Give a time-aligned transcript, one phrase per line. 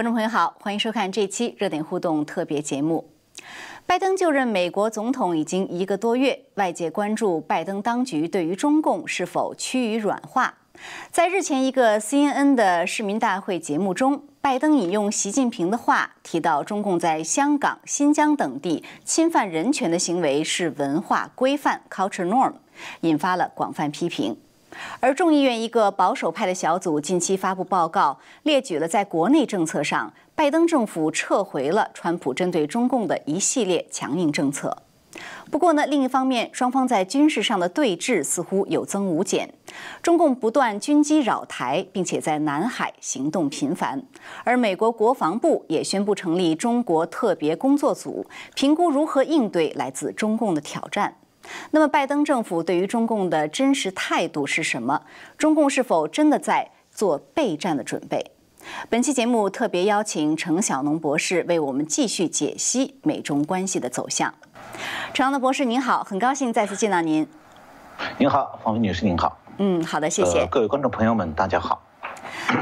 [0.00, 3.10] 观众朋友好，欢迎收看这期热点互动特别节目。
[3.84, 10.54] 拜登就任美国总统已经一个多月，外界关注拜登当局对于中共是否趋于软化。
[11.10, 22.54] 在日前一个 CNN 的市民大会节目中，拜登引用习近平的话，提到中共在香港、新疆等地侵犯人权的行为是文化规范 （culture norm），
[23.02, 24.38] 引发了广泛批评。
[25.00, 34.76] 而众议院一个保守派的小组近期发布报告，列举了在国内政策上，拜登政府撤回了川普针对中共的一系列强硬政策。
[35.50, 39.52] 不过呢，另一方面，双方在军事上的对峙似乎有增无减。
[40.00, 44.00] 中共不断军机扰台，并且在南海行动频繁。
[44.44, 48.24] 而美国国防部也宣布成立中国特别工作组，
[48.54, 51.16] 评估如何应对来自中共的挑战。
[51.70, 55.02] 那么，拜登政府对于中共的真实态度是什么？
[55.36, 58.32] 中共是否真的在做备战的准备？
[58.88, 64.34] 本期节目特别邀请程晓农博士为我们继续解析美中关系的走向。
[65.14, 67.26] 程小农博士您好，很高兴再次见到您。
[68.18, 69.38] 您好，方薇女士您好。
[69.58, 70.46] 嗯，好的，谢谢。
[70.46, 71.89] 各位观众朋友们，大家好。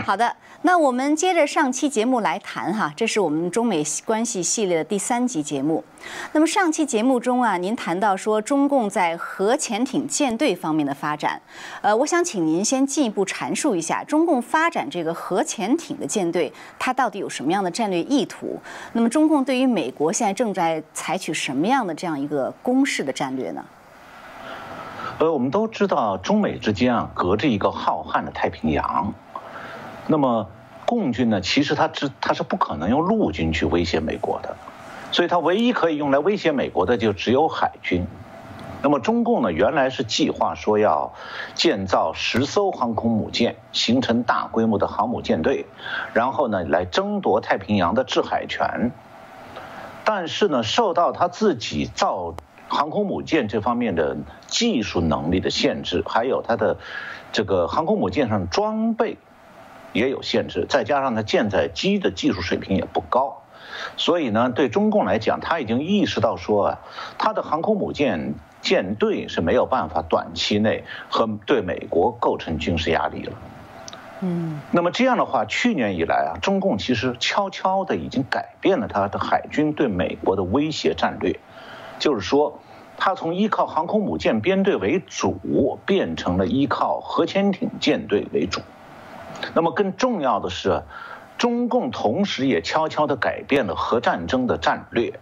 [0.05, 5.83] 好的，那我们接着上期节目来谈哈，这是我们中美关系系列的第三集节目。
[6.33, 11.41] 那么上期节目中啊，您谈到说中共在核潜艇舰队方面的发展，
[11.81, 18.61] 呃，我想请您先进一步阐述一下中共发展这个核潜艇的舰队，它到底有什么样的战略意图？
[18.93, 23.65] 那么中共对于美国现在正在采取什么样的这样一个攻势的战略呢？
[25.19, 29.13] 呃，我们都知道中美之间啊，隔着一个浩瀚的太平洋。
[30.11, 30.49] 那么，
[30.87, 31.41] 共军呢？
[31.43, 34.57] 其实它只它是不可能用陆军去威胁美国的，
[35.13, 38.07] 所以它唯一可以用来威胁美国的就只有海军。
[38.81, 39.53] 那么中共呢？
[39.53, 41.13] 原来是计划说要
[41.55, 45.67] 建造十艘航空母舰，形成大规模的航母舰队，
[46.15, 48.93] 然后呢来争夺太平洋的制海权。
[50.05, 52.35] 但是呢，受到他自己造
[52.69, 54.17] 航空母舰这方面的
[54.47, 56.79] 技术能力的限制，还有它的
[57.31, 59.19] 这个航空母舰上装备。
[59.99, 63.43] 也有限制，再加上它舰载机的技术水平也不高，
[63.97, 66.79] 所以呢，对中共来讲，他已经意识到说啊，
[67.19, 73.33] 他的航空母舰舰队是没有办法短期内和对美国构成军事压力了。
[74.21, 81.39] 嗯，那么这样的话，去年以来啊，中共其实悄悄的已经改变了他的海军对美国的威胁战略，
[82.01, 82.59] 就是说，
[82.97, 88.61] 他从依靠航空母舰编队为主，变成了依靠核潜艇舰队为主。
[89.55, 90.83] 那么更重要的是，
[91.37, 95.21] 中共同时也悄悄地改变了核战争的战略，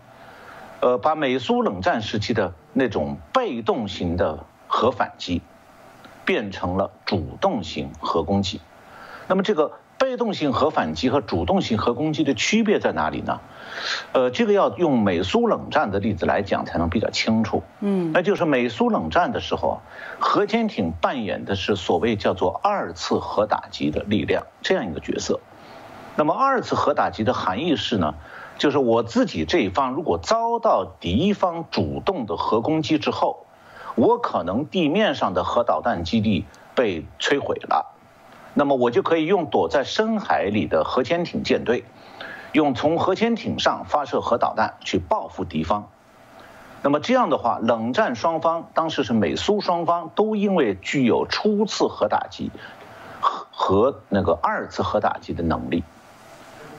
[0.81, 5.43] 呃，把美苏冷战时期的那种被动型的核反击，
[6.25, 8.60] 变成了主动型核攻击。
[9.28, 13.41] 那么这个被动性核反击和主动性核攻击的区别在哪里呢？
[14.12, 17.62] 呃，这个要用美苏冷战的例子来讲才能比较清楚。
[17.81, 19.81] 嗯，那就是美苏冷战的时候，
[20.19, 25.41] 核潜艇扮演的是所谓叫做二次核打击的力量这样一个角色。
[26.17, 28.15] 那么二次核打击的含义是呢，
[28.59, 33.47] 就是我自己这一方如果遭到敌方主动的核攻击之后，
[33.95, 37.96] 我可能地面上的核导弹基地被摧毁了，
[38.59, 41.84] 那么我就可以用躲在深海里的核潜艇舰队。
[42.53, 45.91] 用从核潜艇上发射核导弹去报复敌方，
[46.81, 52.50] 那么这样的话，冷战双方当时是美苏双方都因为具有初次核打击
[53.21, 55.84] 和和那个二次核打击的能力，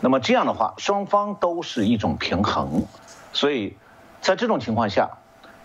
[0.01, 2.83] 那么这样的话，双方都是一种平衡，
[3.31, 3.77] 所以
[4.19, 5.19] 在这种情况下，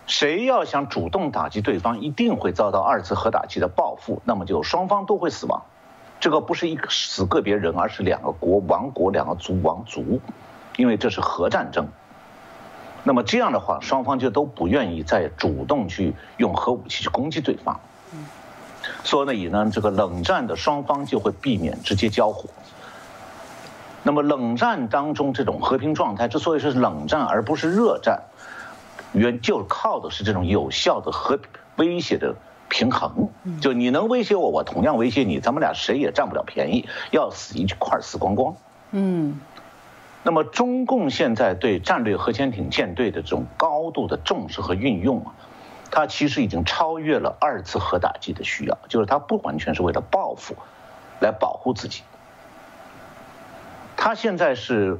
[0.05, 5.63] 谁要想主动打击对方，一定会遭到二次核打击的报复，那么就双方都会死亡。
[6.23, 10.21] 这个不是一个死个别人，而是两个国亡国，两个族亡族，
[10.77, 11.89] 因为这是核战争。
[13.03, 17.77] 那么这样的话，双方就都不愿意再主动去用核武器去攻击对方。
[19.03, 22.47] 所以呢，这个冷战的双方就会避免直接交火。
[24.03, 28.23] 那么冷战当中这种和平状态之所以是冷战而不是热战，
[29.11, 31.37] 原就靠的是这种有效的和
[31.75, 32.33] 威胁的。
[32.73, 33.29] 平衡，
[33.61, 38.55] 就你能威胁我，我同样威胁你，咱们俩谁也占不了便宜，要死一块死光光。
[38.89, 39.39] 嗯，
[40.23, 45.35] 那么中共现在对战略核潜艇舰队的这种高度的重视和运用啊，
[45.91, 50.55] 它其实已经超越了二次核打击的需要，就是它不完全是为了报复，
[51.19, 52.01] 来保护自己。
[53.95, 54.99] 它现在是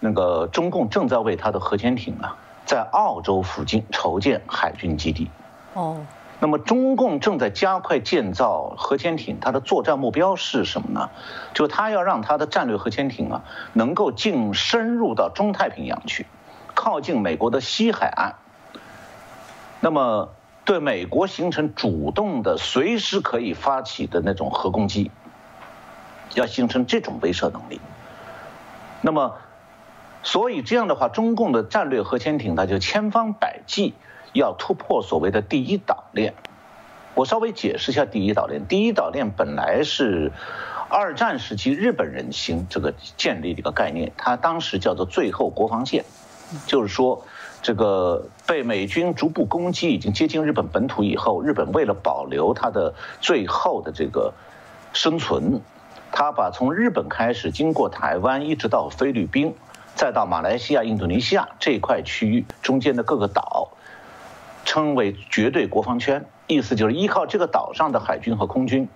[0.00, 5.28] 那个中共正在为它的核潜艇啊，在澳洲附近筹建海军基地。
[5.74, 6.00] 哦。
[6.38, 11.08] 那么中共正在加快建造核潜艇，它的作战目标是什么呢？
[11.54, 16.26] 就是它要让它的战略核潜艇啊，能够进深入到中太平洋去，
[16.74, 18.34] 靠近美国的西海岸。
[19.80, 20.28] 那么
[20.66, 25.10] 对美国形成主动的、随时可以发起的那种核攻击，
[26.34, 27.80] 要形成这种威慑能力。
[29.00, 29.36] 那么，
[30.22, 33.94] 所以这样的话，中共的战略核潜艇它就千方百计。
[34.36, 36.34] 要突破所谓的第一岛链，
[37.14, 38.66] 我稍微解释一下第一岛链。
[38.66, 40.32] 第一岛链本来是
[40.88, 46.04] 二战时期日本人兴这个建立的一个概念，它当时叫做最后国防线，
[46.66, 47.24] 就是说
[47.62, 54.32] 这个被美军逐步攻击，已经接近日本本土以后，日本为了保留它的最后的这个
[54.92, 55.60] 生存，
[56.12, 59.54] 他把从日本开始，经过台湾一直到菲律宾，
[59.94, 63.72] 再到马来西亚、印度尼西亚这块区域中间的各个岛。
[64.66, 68.88] 称为绝对国防圈，意思就是依靠这个岛上的海军和空军，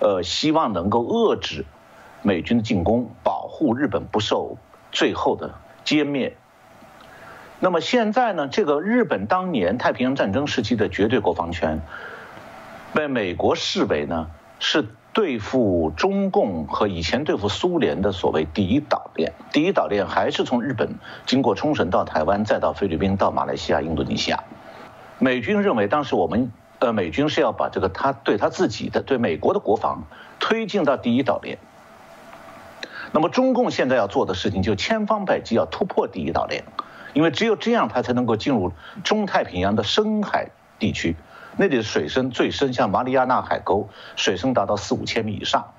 [0.00, 1.64] 呃，希望能够遏制
[2.22, 4.56] 美军的进攻，保护日本不受
[4.90, 5.54] 最后的
[5.84, 6.36] 歼灭。
[7.60, 11.82] 那么现在呢，这个日本当年太平洋战争时期的绝对国防圈，
[12.92, 14.28] 被美国视为呢
[14.58, 19.32] 是对付中共和以前对付苏联的所谓第一岛链。
[19.52, 20.96] 第一岛链还是从日本
[21.26, 24.42] 经过冲绳到台湾，再到菲律宾，到马来西亚、印度尼西亚。
[25.18, 26.50] 美军认为，当时我们
[26.80, 30.04] 呃，美军是要把这个他对他自己的、对美国的国防
[30.40, 31.58] 推进到第一岛链。
[33.12, 36.64] 那么，中共现在要做的事情，就千方百计要突破第一岛链，
[37.12, 38.72] 因为只有这样，它才能够进入
[39.04, 41.16] 中太平洋的深海地区。
[41.56, 45.72] 那里的水深最深，像马里亚纳海沟，水深达到四五千米以上。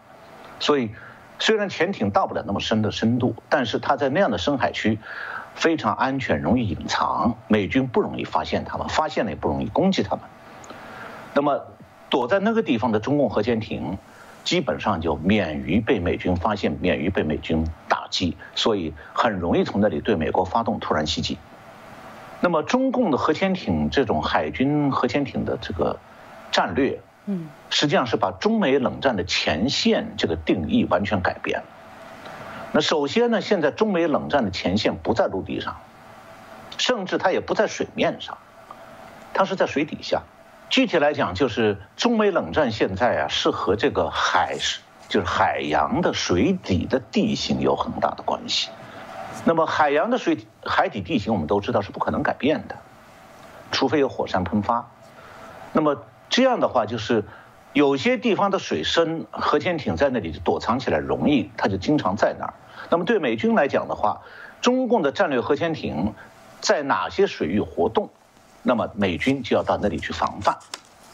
[0.61, 0.91] 所以，
[1.37, 4.97] 虽然潜艇到不了那么深的深度，但是它在那样的深海区。
[5.55, 10.25] 非常安全，容易隐藏，美军不容易发现他们，发现了也不容易攻击他们。
[11.33, 11.65] 那么，
[12.09, 13.97] 躲在那个地方的中共核潜艇，
[14.43, 21.37] 基本上就免于被美军发现，免于被美军打击，所以很容易从那里对美国发动突然袭击。
[22.41, 25.97] 那么，中共的核潜艇这种海军核潜艇的这个
[26.51, 31.65] 战略，嗯，实际上是把中美冷战的前线这个定义完全改变了。
[32.71, 35.77] 那首先呢，现在中美冷战的前线不在陆地上，
[36.77, 38.37] 甚至它也不在水面上，
[39.33, 40.23] 它是在水底下。
[40.69, 48.69] 具体来讲，就是中美冷战现在啊，是和这个海是就是海洋的水底的地形有很大的关系。
[49.45, 52.75] 那么海洋的水海底地形我们都知道是不可能改变的，
[53.71, 54.89] 除非有火山喷发。
[55.71, 57.23] 那么这样的话就是。
[57.75, 62.53] 有些地方的水深，核潜艇在那里躲藏起来容易，它就经常在那儿。
[62.89, 64.21] 那么对美军来讲的话，
[64.61, 66.13] 中共的战略核潜艇
[66.61, 68.09] 在哪些水域活动，
[68.63, 70.57] 那么美军就要到那里去防范。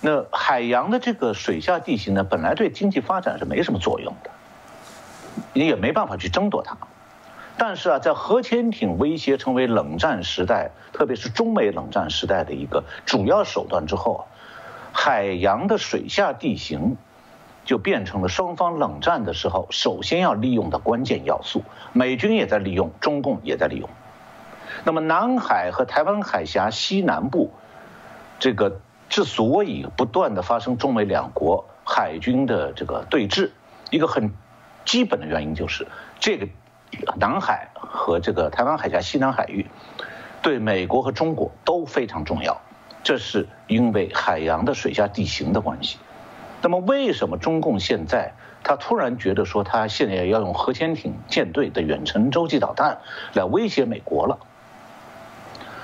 [0.02, 4.30] 那海洋的这个水下地形呢，本来对经济发展是没什么作用的，
[5.54, 6.78] 你也没办法去争夺它。
[7.58, 14.22] 但是啊，在核潜艇威胁成为冷战时代，特别是中美冷战时代的一个主要手段之后啊。
[14.92, 16.98] 海洋的水下地形，
[17.66, 21.64] 就变成了双方冷战的时候首先要利用的关键要素。
[21.94, 23.90] 美军也在利用，中共也在利用。
[24.84, 27.52] 那么，南海和台湾海峡西南部，
[28.40, 28.80] 这个
[29.10, 33.52] 之所以不断的发生中美两国海军的这个对峙，
[33.90, 34.34] 一个很
[34.86, 35.88] 基本的原因就是，
[36.20, 36.48] 这个
[37.18, 39.68] 南海和这个台湾海峡西南海域，
[40.42, 42.62] 对美国和中国都非常重要。
[43.04, 45.98] 这是因为海洋的水下地形的关系。
[46.62, 53.00] 那么，为什么中共现在他突然觉得说他现在要用核潜艇舰队的远程洲际导弹
[53.34, 54.38] 来威胁美国了？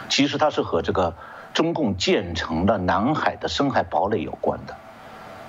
[0.10, 1.16] 其实它是和这个
[1.54, 4.76] 中共建成的南海的深海堡垒有关的。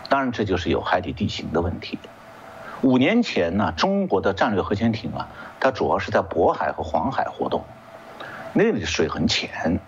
[0.08, 1.98] 当然，这就是有海底地形的问题。
[2.80, 5.28] 五年前呢，中国的战略核潜艇啊，
[5.60, 7.64] 它主要是在渤海和黄海活动，
[8.54, 9.78] 那里水很浅。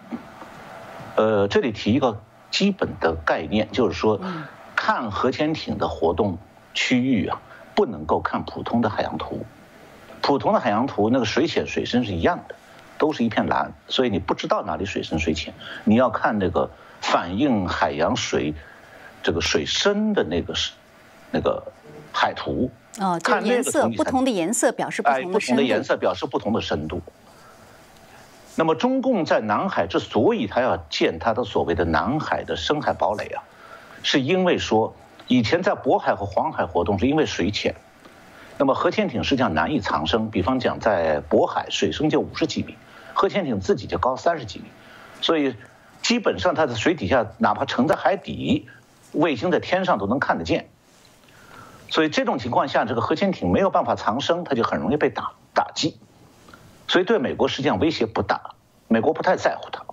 [1.20, 2.18] 呃，这里提一个
[2.50, 4.18] 基本的概念，就是说，
[4.74, 6.38] 看核潜艇的活动
[6.72, 7.38] 区域啊，
[7.74, 9.44] 不能够看普通的海洋图。
[10.22, 12.54] 普通的海洋图，那个水浅水深是一样的，
[12.96, 15.52] 都是一片蓝，所以你不知道哪里水深水浅。
[15.84, 16.70] 你要看那个
[17.02, 18.54] 反映海洋水
[19.22, 20.72] 这个水深的那个是
[21.30, 21.62] 那个
[22.14, 22.70] 海图。
[22.98, 25.38] 哦，看颜色，不同的颜色表示不同的深度。
[25.38, 27.02] 不同的颜色表示不同的深度。
[28.60, 33.42] 那么中共在南海之所以他要建他的所谓的南海的深海堡垒啊，
[34.02, 34.94] 是因为说
[35.28, 37.74] 以前在渤海和黄海活动是因为水浅，
[38.58, 40.28] 那么核潜艇实际上难以藏身。
[40.28, 42.76] 比方讲在渤海水深就五十几米，
[43.14, 44.66] 核潜艇自己就高三十几米，
[45.22, 45.56] 所以
[46.02, 48.68] 基本上它的水底下哪怕沉在海底，
[49.12, 50.68] 卫星在天上都能看得见。
[51.88, 55.98] 所以这种情况下，这个核潜艇没有办法藏身，它就很容易被打打击。
[56.90, 58.56] 所以对美国实际上威胁不大，
[58.88, 59.84] 美国不太在乎它。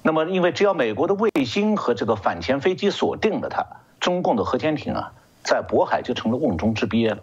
[0.00, 3.66] 那么，因为只要美国的卫星和这个反潜飞机锁定了它，
[3.98, 7.18] 中共的核潜艇啊，在渤海就成了瓮中之鳖了。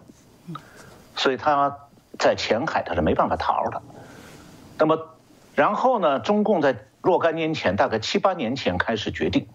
[1.16, 1.74] 所以它
[2.18, 3.80] 在前海它是没办法逃的。
[4.76, 5.08] 那么，
[5.54, 9.48] 然后呢，中共在若干年前，大概七八年前开始决定，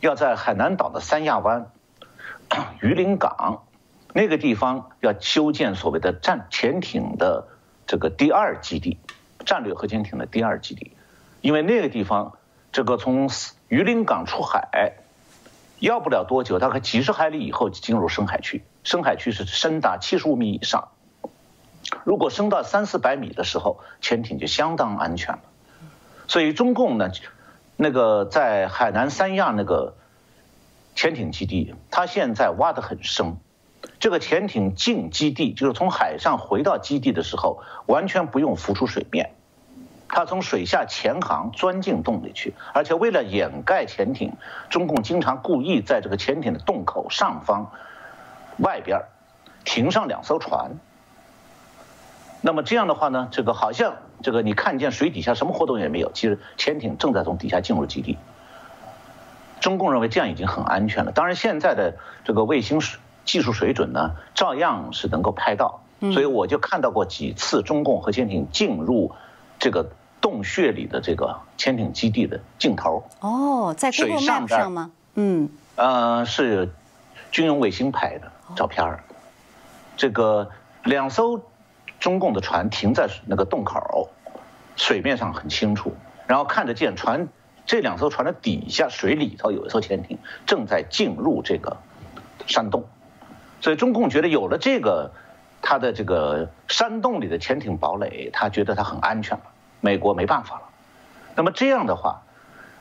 [0.00, 1.70] 要在海南岛的三亚湾。
[2.82, 3.62] 榆林港
[4.12, 7.46] 那个地方要修建所谓的战潜艇的
[7.90, 8.98] 这个第二基地，
[9.44, 10.92] 战略核潜艇的第二基地，
[11.40, 12.38] 因为那个地方
[12.70, 13.28] 这个从
[13.66, 14.92] 榆林港出海，
[15.80, 20.90] 要不了多久，大概几十海里以后进入深海区，深海区是深达七十五米以上，
[22.04, 25.40] 如果升到三四百米的时候，潜艇就相当安全了。
[26.28, 27.10] 所以中共呢，
[27.76, 29.96] 那个在海南三亚那个。
[30.96, 33.36] 潜艇基地，它现在挖得很深。
[34.00, 39.34] 这个潜艇进基地，就是从海上回到基地的时候，完全不用浮出水面，
[40.08, 42.54] 它从水下潜航钻进洞里去。
[42.72, 44.32] 而且为了掩盖潜艇，
[44.70, 47.70] 中共经常故意在这个潜艇的洞口上方、
[48.56, 49.02] 外边
[49.64, 50.72] 停上两艘船。
[52.40, 58.16] 那么这样的话呢，这个好像这个你看见水底下什么活动也没有，其实潜艇正在从底下进入基地。
[59.60, 61.12] 中共认为这样已经很安全了。
[61.12, 62.80] 当然，现在的这个卫星
[63.30, 65.80] 技术水准呢，照样是能够拍到。
[66.12, 69.12] 所以我就看到过几次中共核潜艇进入
[69.60, 69.86] 这个
[70.20, 73.04] 洞穴里的这个潜艇基地的镜头。
[73.20, 74.90] 哦，在水上上吗？
[75.14, 76.70] 嗯，呃，是
[77.30, 79.04] 军用卫星拍的照片儿。
[79.96, 80.50] 这个
[80.82, 81.40] 两艘
[82.00, 84.08] 中共的船停在那个洞口，
[84.74, 85.94] 水面上很清楚，
[86.26, 87.28] 然后看得见船。
[87.66, 91.76] 这两艘船的底下水里头有一艘潜艇正在进入这个
[92.46, 92.84] 山洞，
[93.60, 95.12] 所以中共觉得有了这个，
[95.62, 99.44] 它的这个山洞里的潜艇堡垒，他觉得它很安全了，
[99.80, 100.62] 美国没办法了。
[101.36, 102.22] 那么这样的话，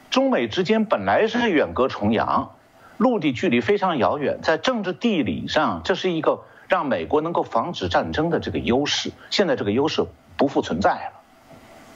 [0.10, 2.52] 中美之间本来是远隔重洋，
[2.98, 10.06] 陆地距离非常遥远，在政治地理上这是一个让美国能够防止战争的这个优势，现在这个优势
[10.38, 11.20] 不复存在了。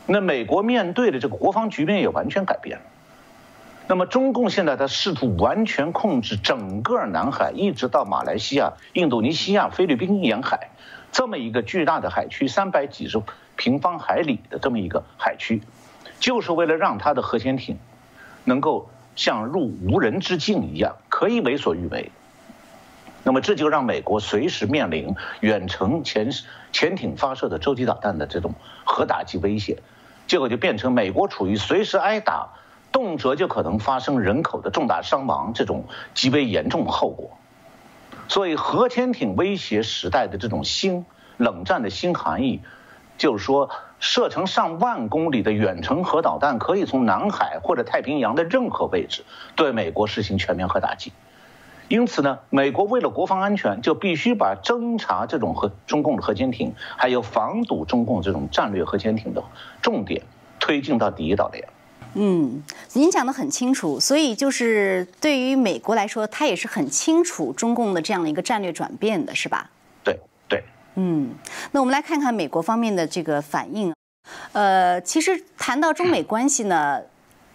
[0.06, 2.86] 那美国面对的这个国防局面也完全改变了。
[3.88, 10.70] 那么中共现在在试图完全控制整个南海，一直到马来西亚、印度尼西亚、菲律宾沿海，
[11.12, 13.22] 这么一个巨大的海区，三百几十
[13.56, 15.62] 平方海里的这么一个海区，
[16.20, 17.78] 就是为了让他的核潜艇
[18.46, 22.12] 能够像入无人之境一样，可以为所欲为。
[23.26, 26.30] 那么这就让美国随时面临远程潜
[26.72, 28.54] 潜艇发射的洲际导弹的这种
[28.86, 29.80] 核打击威胁。
[30.26, 32.50] 结果就变成美国处于随时挨打，
[32.94, 35.84] 动辄就可能发生人口的重大伤亡这种
[36.14, 37.32] 极为严重的后果。
[38.30, 42.62] 所以核潜艇威胁时代的这种新冷战的新含义，
[43.18, 43.70] 就是说
[44.00, 49.24] 射程上万公里的远程核导弹可以从南海或者太平洋的任何位置
[49.56, 51.12] 对美国实行全面核打击。
[51.90, 59.44] 因此呢，美国为了国防安全，就必须把侦察这种核中共的核潜艇，还有防堵中共这种战略核潜艇的
[59.82, 60.24] 重点
[60.60, 61.68] 推进到第一岛链。
[62.16, 62.62] 嗯，
[62.94, 69.70] 您讲的很清楚，所以就是对于美国来说，他也是很清楚中共的这样的一个战略转变的，是吧？
[70.04, 70.64] 对对。
[70.96, 71.34] 嗯，
[71.72, 73.94] 那我们来看看美国方面的这个反应。
[74.52, 77.02] 呃，其实谈到中美关系呢。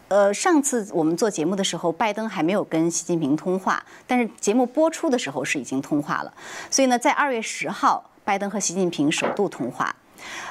[0.09, 6.33] 呃，上次我们做节目的时候，拜登还没有跟习近平通话，但是节目播出的时候是已经通话了。
[6.71, 9.95] 所以呢，在二月十号，拜登和习近平首度通话。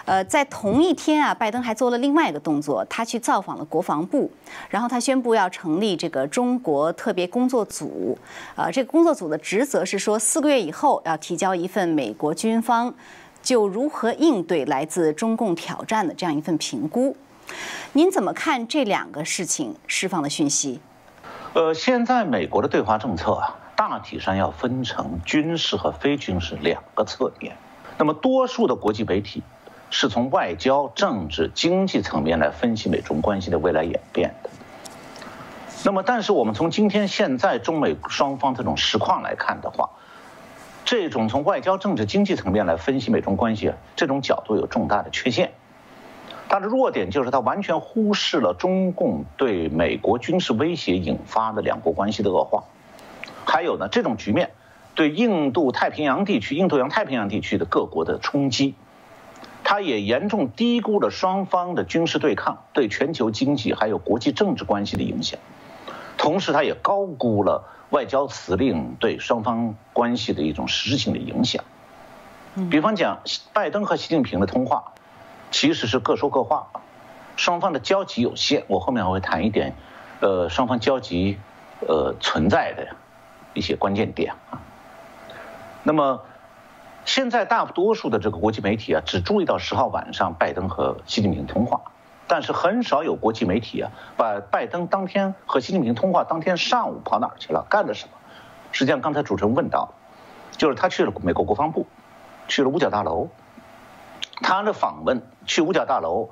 [0.06, 4.32] 呃，在同一天啊，拜登还做了另外一个动作，他去造访了国防部，
[4.70, 8.18] 然后他宣布要成立这个中国特别工作组。
[8.56, 12.94] 呃，这个工作组的职责是说，四个月以后要提交一份美国军方
[13.42, 17.16] 就如何应对来自中共挑战的这样一份评估。
[17.94, 20.80] 您怎么看这两个事情释放的讯息？
[21.54, 27.56] 呃，现在美国的对华政策啊，大体上要分成军事和非军事两个侧面。
[27.98, 29.42] 那么，多数的国际媒体
[29.90, 34.50] 是从外交、政治、经济层面来分析美中关系的未来演变的。
[35.86, 39.92] 那么，但是我们从今天现在中美双方这种实况来看的话，
[40.84, 45.52] 这种从外交、政治、经济层面来分析美中关系，这种角度有重大的缺陷。
[46.50, 52.64] 它的弱点就是它完全忽视了中共对美国军事威胁引发的两国关系的恶化，
[53.46, 54.52] 还有呢，这种局面
[54.96, 58.76] 对印度太平洋地区、印度洋太平洋地区的各国的冲击，
[59.70, 65.42] 他也严重低估了双方的军事对抗对全球经济还有国际政治关系的影响，
[66.18, 71.66] 同时他也高估了外交辞令对双方关系的一种实质性的影响。
[72.72, 73.20] 比方讲，
[73.52, 74.94] 拜登和习近平的通话，
[75.52, 76.70] 其实是各说各话，
[77.36, 78.64] 双方的交集有限。
[78.68, 79.76] 我后面还会谈一点，
[80.22, 81.40] 呃，双方交集，
[81.86, 82.96] 呃，存在的
[83.54, 84.62] 一些关键点啊。
[85.84, 86.22] 那么。
[87.08, 91.80] 现在大多数的这个国际媒体啊，只注意到十号晚上拜登和习近平通话，
[92.28, 98.12] 但是很少有国际媒体啊，把拜登当天和习近平通话当天上午跑哪儿去了，干了什么。
[98.74, 99.94] 实际上，刚才主持人问到，
[100.52, 101.88] 就是他去了美国国防部，
[102.50, 103.30] 去了五角大楼。
[104.42, 106.28] 他的访问去五角大楼，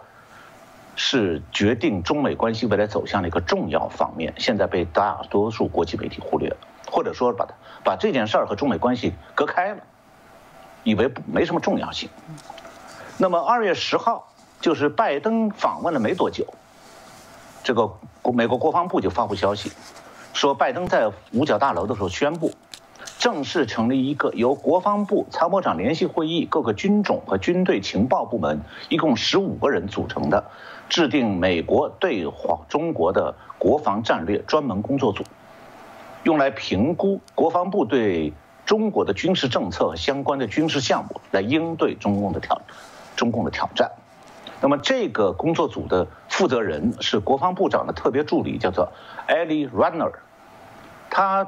[0.98, 6.58] 是决定中美关系未来走向的一个重要方面，现在被大多数国际媒体忽略了，
[6.92, 9.78] 或者说把它把这件事儿和中美关系隔开了。
[10.86, 12.08] 以为没什么重要性。
[13.18, 16.46] 那么二月十号，就是拜登访问了没多久，
[17.64, 17.92] 这个
[18.34, 19.72] 美国国防部就发布消息，
[20.32, 22.52] 说拜登在五角大楼的时候宣布，
[23.18, 30.52] 正式成立一个由国防部参谋长联席会议、各个军种和军队情报部门一共十五个人组成的，
[30.88, 35.24] 制定美国对华中国的国防战略专门工作组，
[36.24, 38.32] 用来评估国防部对。
[38.66, 42.62] 中国的军事政策和相关的军事项目来应对中共的挑，
[43.16, 43.92] 中共的挑战。
[44.62, 48.92] 那么这个工作组的负责人是国防部长的特别助理，叫做
[49.28, 50.12] Ellie Runner。
[51.10, 51.48] 他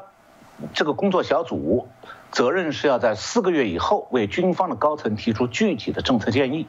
[0.74, 1.88] 这个工作小组
[2.32, 6.68] 责任是要在四个月以后为军方的高层提出具体的政策建议。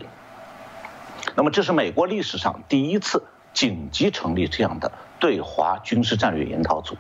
[1.35, 6.97] 那么这是美国历史上第一次紧急成立这样的对华军事战略研讨组。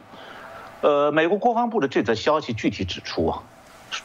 [0.80, 3.42] 呃，美国国防部的这则消息具体指出啊，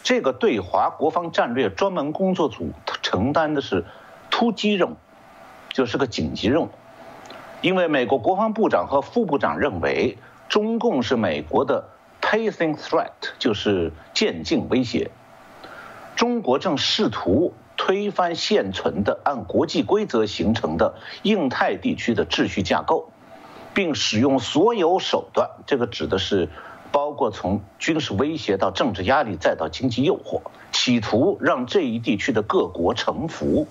[0.02, 2.72] 这个对华国防战略专门工作组
[3.04, 3.86] 承担的是
[4.32, 4.96] 突击任务，
[5.72, 6.70] 就是个紧急任务，
[7.62, 10.18] 因为美国国防部长和副部长认为
[10.50, 11.90] 中共是美国的
[12.20, 15.12] pacing threat，就是渐进威胁，
[16.16, 23.12] 中国正试图推翻现存的按国际规则形成的印太地区的秩序架构。
[23.74, 26.50] 并使用所有手段，这个指的是
[26.92, 33.68] 包括从军事威胁到政治压力再到经济诱惑，企图让这一地区的各国臣服。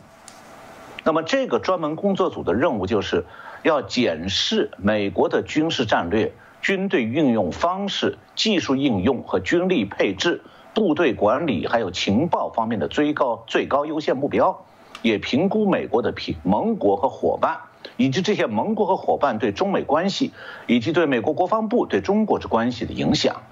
[1.04, 3.24] 那么，这个专门工作组的任务就是
[3.62, 10.42] 要检视美国的军事战略、军队运用方式、技术应用和军力配置、
[10.74, 14.64] 部队管理还有情报方面的最高最高优先目标，
[15.02, 17.60] 也评估美国的盟盟国和伙伴。
[18.02, 20.32] 以及这些盟国和伙伴对中美关系，
[20.66, 23.42] 以及对美国国防部对中国之关系的影响，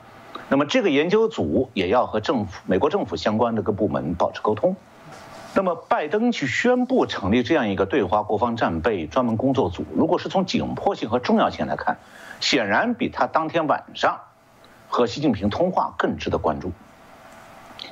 [0.48, 4.74] 那么这个研究组也要和政府、美国政府相关的各部门保持沟通。
[5.54, 11.98] 那么拜登去宣布成立这样一个对华国防战备专门工作组，如果是从紧迫性和重要性来看，
[12.40, 14.18] 显然比他当天晚上
[14.88, 16.72] 和习近平通话更值得关注。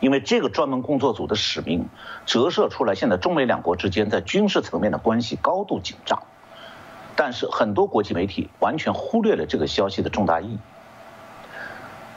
[0.01, 1.88] 因为这个专门工作组的使命，
[2.27, 6.21] 折射出来现在中美两国之间在军事层面的关系高度紧张。
[7.20, 10.59] 但是很多国际媒体完全忽略了这个消息的重大意义。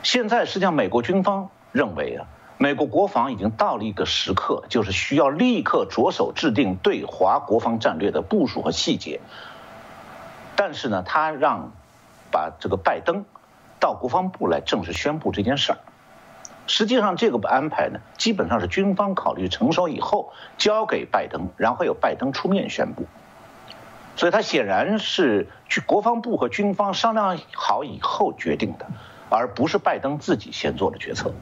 [0.04, 9.20] 现在实际上美国军方认为啊，美国国防已经到了一个时刻，就是需要立刻着手制定对华国防战略的部署和细节。
[10.54, 11.72] 但是呢，他让
[12.30, 13.24] 把这个拜登
[13.80, 15.78] 到国防部来正式宣布这件事儿。
[16.68, 23.04] 实际上这个安排呢，基本上是军方考虑成熟以后交给拜登，然后由拜登出面宣布。
[24.14, 28.86] 所以，他显然是去国防部和军方商量好以后决定的，
[29.30, 31.32] 而不是拜登自己先做的决策。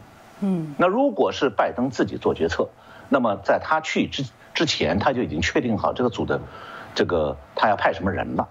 [0.41, 2.69] 嗯，那如果是拜登自己做决策，
[3.09, 6.41] 那么在他去之之前，他就已经确定好这个组的
[6.95, 8.49] 这个他要派什么人了。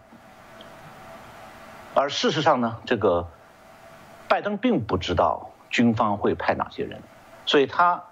[1.95, 3.27] 而事实上呢，这个
[4.27, 7.01] 拜登并不知道军方会派哪些人，
[7.45, 8.03] 所以他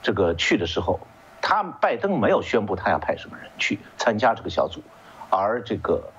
[0.00, 1.00] 这个去的时候，
[1.42, 4.80] 他拜登没有宣布他要派什么人去参加这个小组。
[5.30, 6.10] 而这个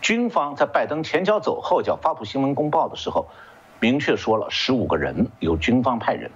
[0.00, 3.26] 军方在拜登前脚走后脚发布新闻公报的时候，
[3.80, 6.30] 明确说了十五个人由军方派人。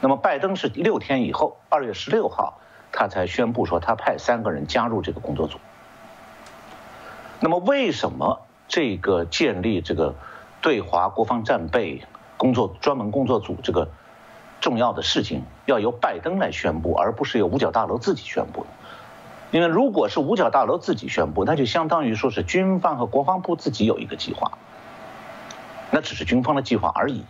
[0.00, 2.58] 那么拜登是六天以后，二月十六号，
[2.92, 5.58] 他才宣布说他派三个人加入这个工作组。
[7.40, 10.14] 那么为什么这个建立这个
[10.60, 12.02] 对华国防战备
[12.36, 13.88] 工作专门工作组这个
[14.60, 18.66] 重要的事情要由拜登来宣布，而不是由五角大楼自己宣布呢？
[19.52, 24.58] 因为如果是五角大楼自己宣布，那就相当于说是军方和国防部自己有一个计划，
[25.90, 27.24] 那只是军方的计划而已。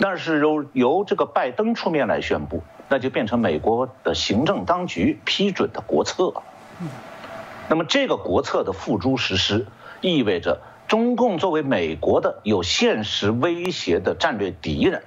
[0.00, 6.32] 但是由由这个拜登出面来宣布，那就变成美国的行政当局批准的国策。
[7.68, 9.66] 那么这个国策的付诸实施，
[10.00, 15.04] 意味着中共作为美国的有现实威胁的战略敌人，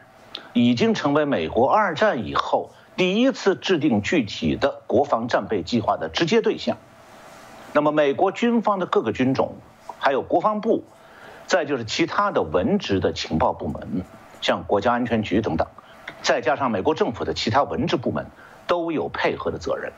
[0.54, 6.78] 已经成为美国二战以后第一次制定具体的国防战备计划的直接对象。
[7.72, 9.54] 那么美国军方的各个军种，
[10.00, 10.84] 还有国防部，
[11.46, 14.04] 再就是其他的文职的情报部门，
[14.42, 15.68] 像国家安全局等等，
[16.24, 18.26] 再加上美国政府的其他文职部门，
[18.66, 19.94] 都有配合的责任。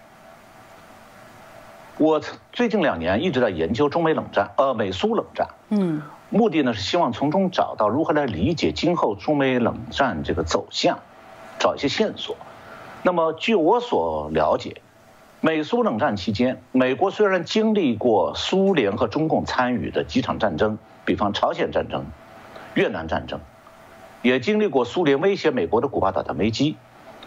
[1.98, 5.48] 我最近两年一直在研究中美冷战，呃，美苏冷战。
[5.70, 11.00] 嗯，目的呢是希望从中找到如何来理解今后中美冷战这个走向，
[11.60, 12.36] 找一些线索。
[13.02, 14.82] 那么，据我所了解，
[15.40, 22.06] 美苏冷战期间，美国虽然经历过苏联和中共参与的几场战争，比方朝鲜战争、
[22.74, 23.40] 越南战争，
[24.22, 26.76] 也经历过苏联威胁美国的古巴导弹危机，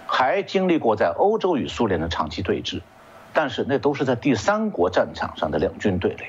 [0.06, 2.82] 还经历过在欧洲与苏联的长期对峙。
[3.32, 6.26] 但是那都是在第三国战场上的两军对垒，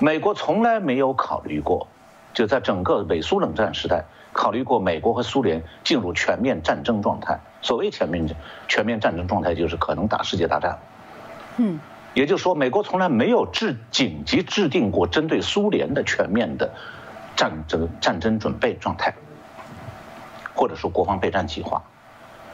[0.00, 1.86] 美国从来没有考虑过，
[2.34, 7.38] 就在整个美苏冷战时代，考虑过美国和苏联进入全面战争状态。
[7.66, 8.28] 所谓全面
[8.68, 10.78] 全面战争状态，就是可能打世界大战。
[11.56, 11.80] 嗯，
[12.14, 16.72] 也就是说，美国从来没有制紧急制定过针对苏联的全面的
[17.34, 19.14] 战争战争准备状态，
[20.54, 21.82] 或者说国防备战计划。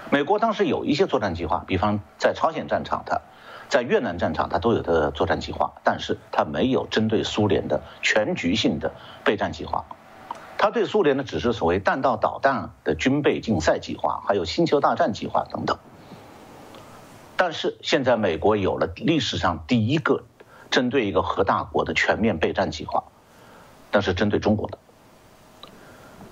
[0.09, 3.21] 美国当时有一些作战计划，比方在朝鲜战场，它
[3.69, 8.95] 在越南战场，它都有的作战计划，但是它没有针对苏联的全局性的
[9.25, 9.85] 备战计划。
[10.63, 15.77] 他对苏联的只是所谓弹道导弹的军备竞赛计划，还有星球大战计划等等。
[17.37, 20.23] 但是现在美国有了历史上第一个
[20.71, 23.03] 针对一个核大国的全面备战计划，
[23.91, 24.79] 那是针对中国的。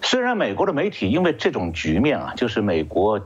[0.01, 3.21] 虽然美国的媒体因为这种局面啊，就是美国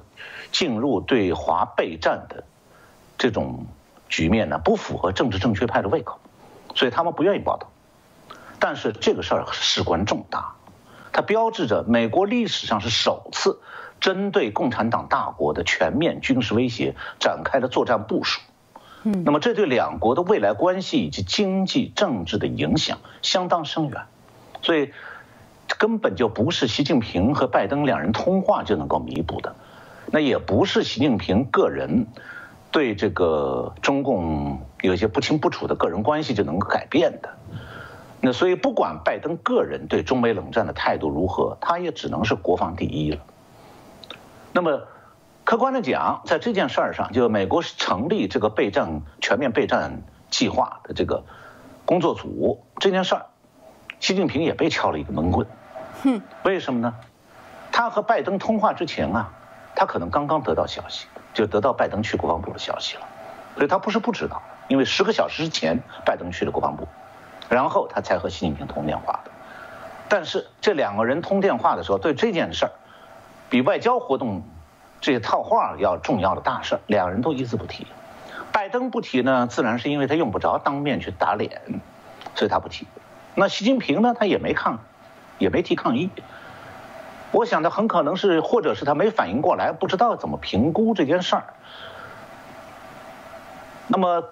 [0.53, 2.45] 进入对华备战的
[3.19, 3.67] 这种
[4.09, 6.19] 局面呢，不符合政治正确派的胃口，
[6.75, 7.71] 所以他们不愿意报道。
[8.59, 10.55] 但是这个事儿事关重大，
[11.15, 13.61] 它标志着美国历史上是首次
[14.01, 18.43] 针对共产党大国的全面军事威胁展开了作战部署。
[19.05, 24.03] 嗯，那么这对两国的未来关系以及经济政治的影响相当深远，
[24.61, 24.93] 所以。
[25.79, 29.57] 根本就不是习近平和拜登两人通话就能够弥补的，
[30.13, 32.07] 那也不是习近平个人
[32.71, 37.31] 对这个中共有些不清不楚的个人关系就能够改变的。
[38.21, 43.19] 那所以不管拜登个人对中美冷战的态度如何，他也只能是国防第一了。
[44.53, 44.83] 那么
[45.45, 51.25] 客观的讲，在这件事儿上，就美国成立这个备战全面备战计划的这个
[51.85, 53.27] 工作组这件事儿。
[54.01, 55.47] 习近平也被敲了一个闷棍，
[56.03, 56.95] 哼，为什么呢？
[57.73, 59.33] 他和拜登通话之前啊，
[59.75, 63.03] 他可能刚刚得到消息，就得到拜登去国防部的消息了，
[63.57, 66.87] 所以他不是不知道，因为十个小时之前拜登去了国防部，
[67.49, 69.31] 然后他才和习近平通电话的。
[70.09, 72.73] 但是这两个人通电话的时候，对这件事儿，
[73.49, 74.43] 比外交活动
[75.01, 77.87] 这些套话要重要的大事，两人都一字不提。
[78.53, 81.61] 拜登不提呢，自然是因为他用不着当面去打脸，
[82.35, 82.87] 所以他不提。
[83.35, 84.15] 那习近平呢？
[84.17, 84.79] 他也没抗，
[85.39, 86.11] 也没提抗议。
[87.33, 91.45] 我想他很可能是，或者是他没反应过来，不知道怎么评估这件事儿。
[93.89, 94.23] 那么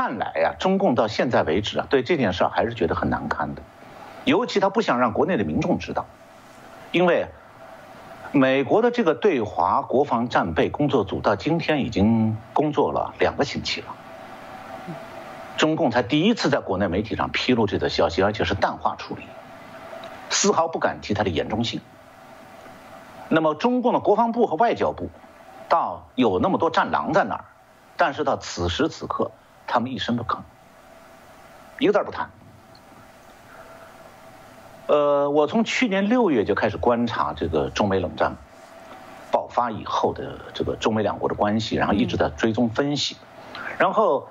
[0.00, 3.60] 看来呀，中共到现在为止啊，对这件事还是觉得很难堪的，
[4.24, 6.06] 尤其他不想让国内的民众知道，
[6.90, 7.26] 因为
[8.32, 13.88] 美国的这个对华国防战备工作组到今天已经工作了两个星期了。
[15.58, 19.24] 中共才第一次在国内媒体上披露这则消息，而且是淡化处理，
[20.30, 21.78] 丝毫不敢提它的严重性。
[23.28, 25.10] 那么，中共的国防部和外交部，
[25.68, 27.44] 到有那么多战狼在那儿，
[27.98, 29.30] 但是到此时此刻，
[29.70, 30.38] 他们一声不吭，
[31.78, 32.30] 一个字不谈。
[34.88, 38.34] 呃，我从去年六月就开始观察这个中美冷战
[39.30, 43.16] 爆发以后的这个中美两国的关系，然后一直在追踪分析，
[43.78, 44.28] 然后。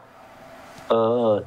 [0.88, 1.43] 呃，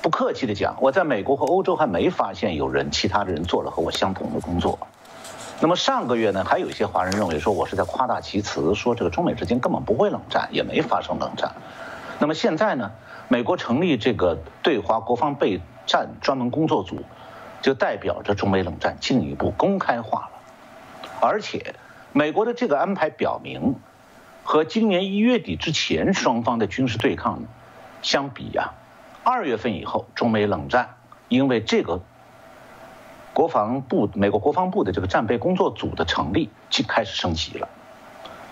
[0.00, 4.78] 不客气的讲，我在美国和欧洲还没发现有人其他的人做了和我相同的工作。
[5.58, 11.50] 那么上个月呢，还有一些华人认为说我是在夸大其词，说这个中美之间根本不会冷战，也没发生冷战。
[12.18, 12.92] 那么现在呢，
[13.28, 17.02] 美国成立这个对华国防备战专门工作组，
[17.60, 20.30] 就代表着中美冷战进一步公开化了。
[21.20, 21.74] 而且，
[22.12, 23.74] 美国的这个安排表明，
[24.42, 27.42] 和今年一月底之前双方的军事对抗。
[28.02, 28.74] 相比呀，
[29.22, 30.96] 二月份以后，中美冷战
[31.28, 32.02] 因为这个
[33.32, 37.68] 国防部美国国防部的这个战备工作组的成立，就开始升级了。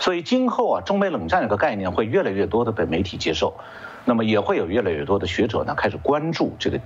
[0.03, 3.55] 所以今后啊，中美冷战这个概念会越来越多的被媒体接受，
[4.05, 6.81] 那么也会有越来越多的学者呢开始关注这个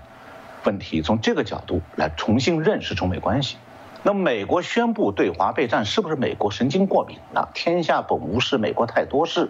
[0.64, 3.56] 问题，从这个角度来重新认识中美关系。
[4.02, 7.48] 那美国宣布对华备战，是不是美国神经过敏了？
[7.54, 9.48] 天下本无事，美国太多事。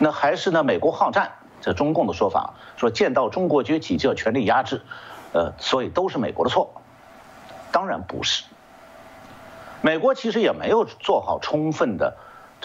[0.00, 0.64] 那还是呢？
[0.64, 4.82] 美国好战，这中共的说法，说见到中国崛起就要全力压制，
[5.32, 6.82] 呃，所以都是美国的错。
[7.70, 8.42] 当然不是。
[9.82, 12.16] 美国其实也没有做好充分的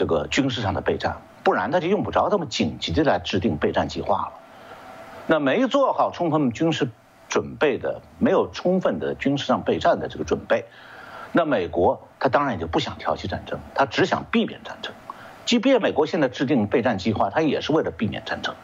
[0.01, 4.31] 这个军事上的备战，不然他就用不着这么紧急的来制定备战计划了。
[5.27, 6.89] 那没做好充分军事
[7.29, 10.65] 准备的，没有充分的军事上备战的这个准备，
[11.31, 14.91] 那美国他当然也就不想挑起战争，他只想避免战争。
[15.45, 18.55] 即便美国现在制定备战计划，他也是为了避免战争。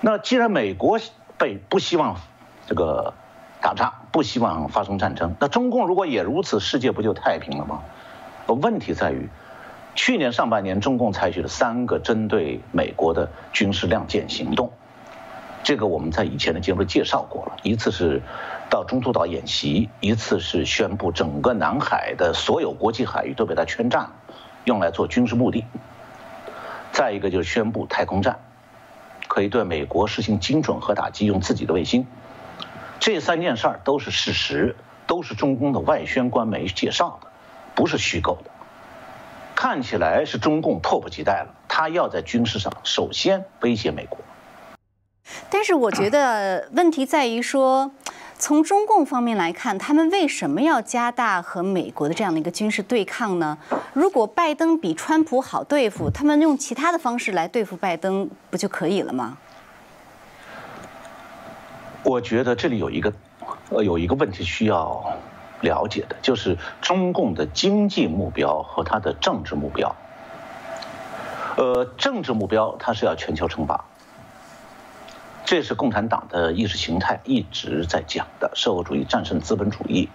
[0.00, 1.00] 那既然美国
[1.36, 2.14] 被不希望
[2.68, 3.12] 这个
[3.60, 7.82] 打仗，不希望发生战争，那中共如果也如此，世界不就太平了吗？
[8.46, 9.28] 问题在于，
[9.94, 14.72] 去年上半年中共采取了三个针对美国的军事亮剑行动，
[15.62, 18.22] 这个我们在以前的节目介绍过了，一次是
[18.68, 24.10] 到中途岛演习，一次是宣布整个南海的所有国际海域都被他圈占。
[24.64, 25.64] 用来做军事目的，
[26.92, 28.38] 再一个就是宣布太空战，
[29.26, 32.06] 可以对美国实行精准核打击，用自己的卫星。
[33.00, 34.76] 这三件事儿都是事实，
[35.08, 37.26] 都是中共的外宣官媒介绍的，
[37.74, 38.50] 不是虚构的。
[39.54, 44.18] 看起来是中共迫不及待了，他要在军事上首先威胁美国。
[45.48, 47.92] 但是我觉得问题在于说。
[48.38, 53.56] 从中共方面来看，他们为什么要加大和美国的这样的一个军事对抗呢？
[53.92, 59.38] 如果拜登比川普好对付，他们用其他的方式来对付拜登，不就可以了吗？
[62.02, 63.12] 我觉得这里有一个，
[63.70, 65.16] 呃，有一个问题需要
[65.62, 69.96] 了解的，就是中共的经济目标和他的政治目标。
[71.56, 73.84] 呃，政治目标他是要全球称霸。
[75.44, 80.08] 这是共产党的意识形态一直在讲的，社会主义战胜资本主义，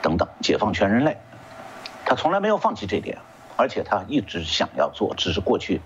[0.00, 1.18] 等等，解放全人类，
[2.04, 3.18] 他从来没有放弃这点，
[3.56, 5.80] 而且他一直想要做，只是过去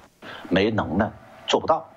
[0.49, 1.11] 没能耐，
[1.47, 1.91] 做不到。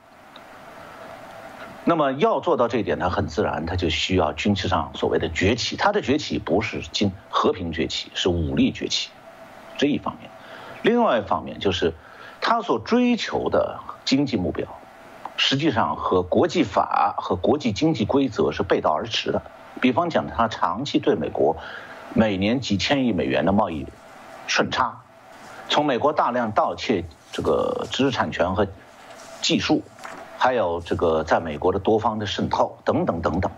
[1.89, 5.75] 那么要做到这一点，他很自然，他就需要军事上所谓的崛起。
[5.75, 9.09] 他的崛起不是经和平崛起，是武力崛起，
[9.75, 10.29] 这一方面。
[10.83, 11.95] 另外一方面就是
[12.41, 14.67] 他所追求的经济目标。
[15.35, 19.41] 实际上和国际法和国际经济规则是背道而驰的。
[19.81, 21.57] 比方讲，他长期对美国
[22.13, 23.87] 每年几千亿美元的贸易
[24.45, 25.01] 顺差，
[25.67, 28.67] 从美国大量盗窃这个知识产权和
[29.41, 29.81] 技术，
[30.39, 33.51] 还有这个在美国的多方的渗透等等等等，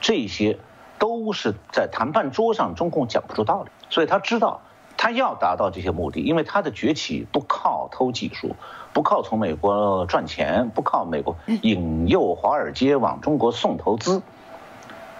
[0.00, 0.58] 这些
[0.98, 3.70] 都是在谈判桌上中共讲不出道理。
[3.90, 4.62] 所以他知道。
[4.96, 8.54] 他要达到这些目的，因为他的崛起不靠偷技术，
[8.92, 14.22] 不靠从美国赚钱，不靠美国引诱华尔街往中国送投资，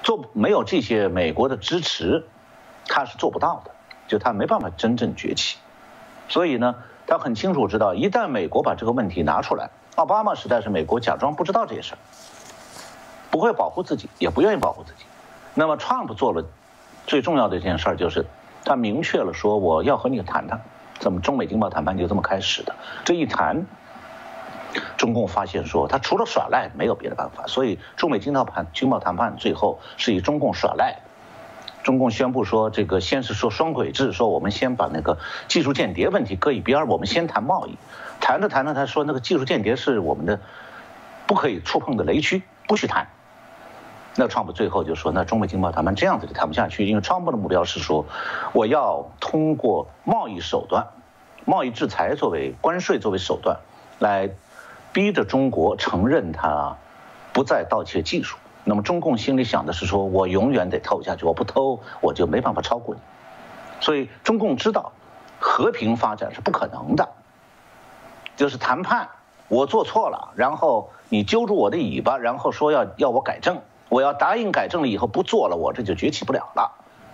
[0.02, 2.28] 做没有这些美国的支持，
[2.86, 3.72] 他是做不到的，
[4.06, 5.58] 就他没办法真正崛起。
[6.28, 6.76] 所以呢，
[7.08, 11.98] 他很清楚知道，一旦美国把这个问题拿出来，奥巴马时代是美国假装不知道这些事儿，
[13.30, 15.04] 不会保护自己，也不愿意保护自己。
[15.54, 16.44] 那么 Trump 做了
[17.06, 18.24] 最重要的一件事儿就是。
[18.66, 20.58] 他明确了说我要和你谈谈，
[20.98, 22.74] 怎么中美经贸谈判就这么开始的？
[23.04, 23.66] 这一谈，
[24.96, 30.96] 中共发现说他除了耍赖没有别的办法，所以中美经贸谈经贸谈判最后是以中共耍赖，
[31.84, 37.76] 中共宣布说这个先是说双轨制，说我们先把那个技术间谍问题搁一边，我们先谈贸易，
[38.20, 40.40] 谈着谈着他说那个技术间谍是我们的
[41.26, 43.06] 不可以触碰的雷区，不许谈。
[44.16, 48.06] 那川普最后就说：“那中美经贸谈判这样子就谈不下去，因为川普的目标是说，
[48.52, 50.86] 我要通过贸易手段、
[51.44, 53.58] 贸易制裁作为关税作为手段，
[53.98, 54.30] 来
[54.92, 56.76] 逼着中国承认他
[57.32, 58.38] 不再盗窃技术。
[58.64, 63.00] 那么中共心里想的是说，我永远得偷下去，我不偷我就没办法超过你。
[63.80, 64.92] 所以中共知道
[65.38, 67.08] 和平发展是不可能的，
[68.36, 69.08] 就是谈判
[69.48, 76.72] 我做错了，然后你揪住我的尾巴，然后说要要我改正。”我要答应改正了以后不做了，我这就崛起不了了。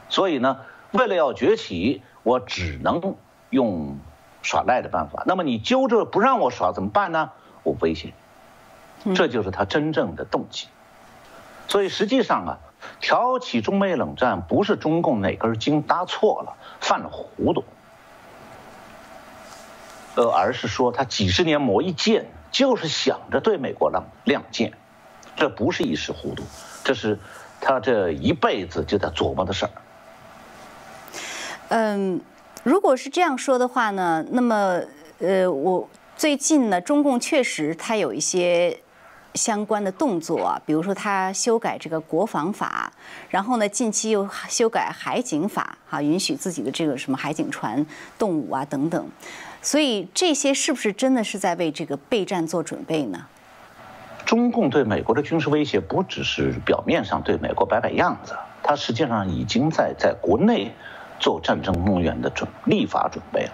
[0.08, 0.60] 所以呢，
[0.92, 3.16] 为了要崛起，我只能
[3.50, 3.98] 用
[4.40, 5.24] 耍赖的办法。
[5.26, 7.32] 那么你揪着不让我耍怎么办呢？
[7.64, 8.14] 我威胁
[9.02, 10.68] 你，这就是他真正的动机。
[11.70, 12.58] 所以实际上啊，
[13.00, 17.62] 挑起中美冷战不是中共哪根筋搭错了，犯了糊涂，
[20.16, 24.72] 呃，而是说他几十年磨一剑，就是想着对美国亮亮剑，
[25.36, 26.42] 这不是一时糊涂。
[26.82, 27.16] 这是
[27.60, 29.70] 他这一辈子就在琢磨的事儿。
[31.68, 32.20] 嗯，
[32.64, 34.80] 如果是这样说的话呢，那么
[35.20, 38.80] 呃，我最近呢，中共确实它有一些。
[39.34, 42.92] 相关的动作，比如说他修改这个国防法，
[43.28, 47.84] 然后呢，近期又修改海警法，哈，允许自己的这个什么海警船
[48.18, 49.08] 动武啊等等，
[49.62, 53.26] 所以这些是不是真的是在为这个备战做准备呢？
[54.26, 60.72] 中共对美国的军事威胁不只是表面上对美国摆摆样子，他实际上已经在在国内
[61.18, 63.52] 做战争动员的准立法准备了。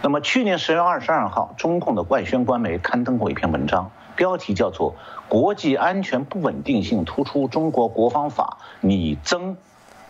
[0.00, 3.90] 那么去年十月二十二号，中共的外宣官媒刊登过一篇文章。
[4.18, 4.96] 标题叫做
[5.30, 9.56] “国际安全不稳定性突出，中国国防法拟增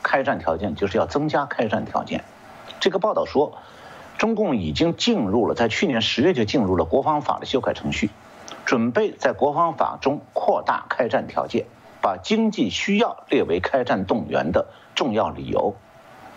[0.02, 2.24] 开战条件”，就是要增加开战条件。
[2.80, 3.58] 这个报道说，
[4.16, 8.08] 中共已经进入了，在去年十月就进入了国防法的修改程序，
[8.64, 11.66] 准备在国防法中扩大开战条件，
[12.00, 15.76] 把经济需要列为开战动员的重要理由。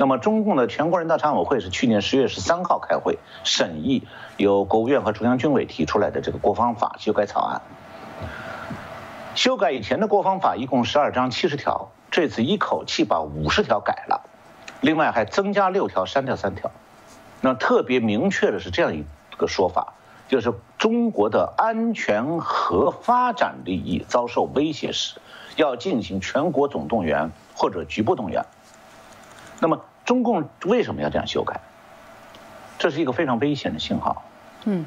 [0.01, 7.61] 那么，中共的全国人大常委会是去年十月十三号开会审议由国务院和中央军委提出来的这个国防法修改草案。
[9.35, 14.27] 修改以前的国防法一共十二章七十条，这次一口气把五十条改了，
[14.81, 16.71] 另外还增加六条，删掉三条。
[17.39, 19.05] 那特别明确的是这样一
[19.37, 19.93] 个说法，
[20.27, 25.21] 就是中国的安全和发展利益遭受威胁时，
[25.57, 28.43] 要进行全国总动员或者局部动员。
[29.59, 29.79] 那么。
[30.11, 31.61] 中共为什么要这样修改？
[32.77, 34.23] 这是一个非常危险的信号。
[34.65, 34.85] 嗯，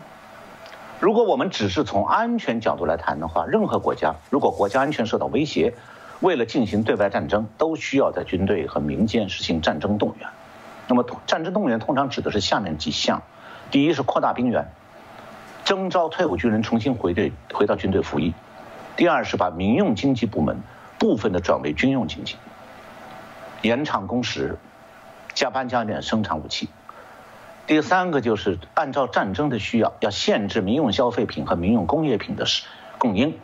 [1.00, 5.72] 如果我们只是从安全角度来谈的话，任何国家如果国家安全受到威胁，
[6.20, 10.28] 为了进行对外战争，都需要在军队和民间实行战争动员。
[10.88, 13.22] 那么，战争动员通常指的是下面几项：
[13.70, 14.66] 第一是扩大兵员，
[15.64, 18.34] 征召退伍军人重新回队回到军队服役；
[18.94, 20.60] 第二是把民用经济部门
[20.98, 22.36] 部分的转为军用经济，
[23.62, 24.58] 延长工时。
[25.34, 26.68] 加班加点生产武器。
[27.66, 32.44] 第三个就是按照战争的需要，要限制民用消费品和民用工业品的
[32.98, 33.38] 供应，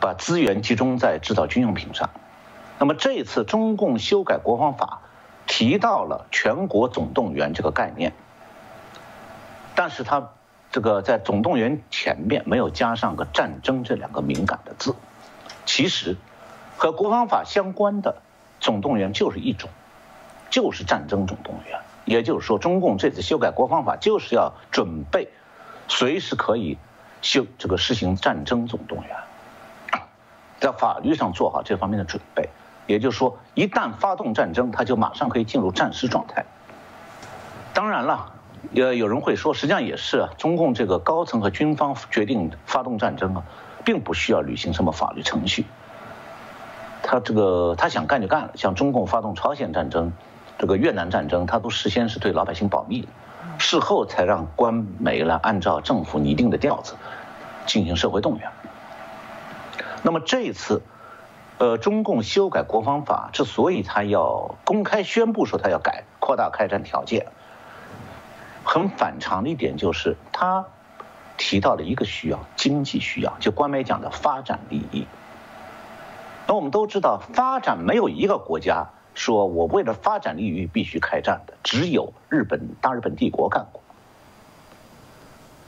[0.00, 2.10] 把资源集中在制造军用品上。
[2.78, 5.02] 那么这一次中共修改国防法，
[5.46, 8.12] 提到了全国总动员这个概念，
[9.74, 10.30] 但是他
[10.72, 14.96] 这个在总动员前面没有加上个战争这两个敏感的字。
[15.64, 16.16] 其实，
[16.76, 18.16] 和国防法相关的
[18.60, 19.70] 总动员就是一种。
[20.56, 25.28] 就是战争总动员，也就是说，中共这次修改国防法，就是要准备
[25.86, 26.78] 随时可以
[27.20, 30.00] 修这个实行战争总动员，
[30.58, 32.48] 在法律上做好这方面的准备。
[32.86, 36.46] 也就是说，一旦发动战争，他就马上可以进入战时状态。
[37.74, 38.32] 当然了，
[38.74, 43.44] 呃，有人会说，实际上也是啊，中共这个高层和军方决定发动战争啊，
[43.84, 45.66] 并不需要履行什么法律程序。
[47.02, 50.14] 他这个他想干就干了，像中共发动朝鲜战争。
[50.58, 53.08] 这个越南战争，他都事先是对老百姓保密的，
[53.58, 56.94] 事后才让官媒呢按照政府拟定的调子
[57.66, 58.50] 进行社会动员。
[60.02, 60.82] 那么这一次，
[61.58, 67.26] 呃，中共修改国防法之所以他要公开宣布说他要改扩大开战条件，
[68.64, 70.66] 很反常的一点就是他
[71.36, 75.06] 提到了一个需要，经济需要，就官媒讲的发展利益。
[76.46, 78.86] 那我们都知道，发展没有一个国家。
[79.16, 83.82] 说我为了发展利益必须开战的，只有日本大日本帝国干过。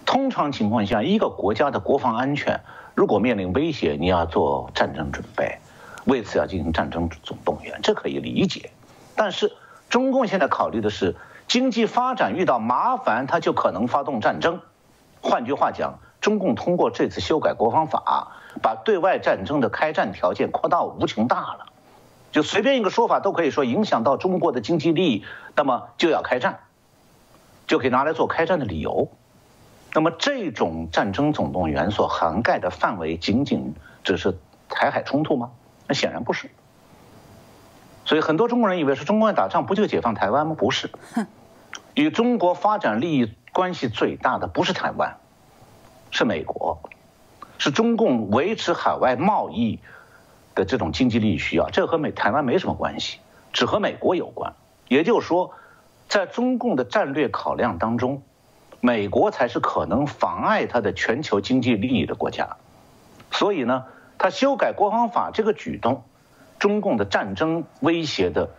[0.05, 2.61] 通常情况下，一个国家的国防安全
[2.95, 5.59] 如果面临威胁，你要做战争准备，
[6.05, 8.71] 为此要进行战争总动员，这可以理解。
[9.17, 9.53] 但是
[9.89, 14.61] 中共现在考虑的是经济发展遇到麻烦，他就可能发动战争。
[15.23, 18.33] 换句话讲，中共通过这次修改国防法，
[18.63, 21.67] 把对外战争的开战条件扩到无穷大了。
[22.31, 25.25] 就随便一个说法都可以说影响到中国的经济利益，
[25.57, 26.61] 那么就要开战，
[27.67, 29.11] 就可以拿来做开战的理由。
[29.95, 34.39] 那么这种战争总动员所涵盖的范围仅仅只是
[34.69, 35.51] 台海冲突吗？
[35.87, 36.51] 那显然不是。
[38.05, 40.55] 所以很多中国人以为是中国人打仗不就解放台湾吗？
[40.57, 40.91] 不是。
[41.95, 45.17] 与中国发展利益关系最大的不是台湾，
[46.11, 46.81] 是美国，
[47.57, 49.81] 是中共维持海外贸易。
[50.59, 53.21] 的这种经济利益需要，这和美台湾没什么关系，
[53.53, 54.55] 只和美国有关。
[54.89, 55.53] 也就是说，
[56.09, 58.23] 在中共的战略考量当中，
[58.81, 62.57] 美国才是可能妨碍他的全球经济利益的国家。
[63.31, 63.85] 所以呢，
[64.19, 66.03] 他修改国防法这个举动，
[66.59, 68.51] 中共的战争威胁的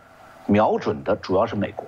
[0.46, 1.84] 瞄准的主要是美国，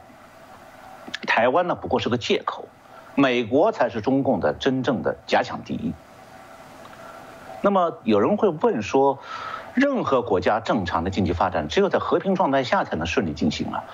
[1.26, 2.68] 台湾呢不过是个借口，
[3.14, 5.94] 美国才是中共的真正的假想敌。
[7.62, 9.18] 那么有人会问说。
[9.74, 13.84] 任何国家正常的经济发展，只有在和平状态下才能顺利进行啊。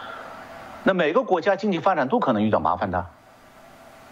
[0.83, 3.07] 那每个国家经济发展都可能遇到麻烦的，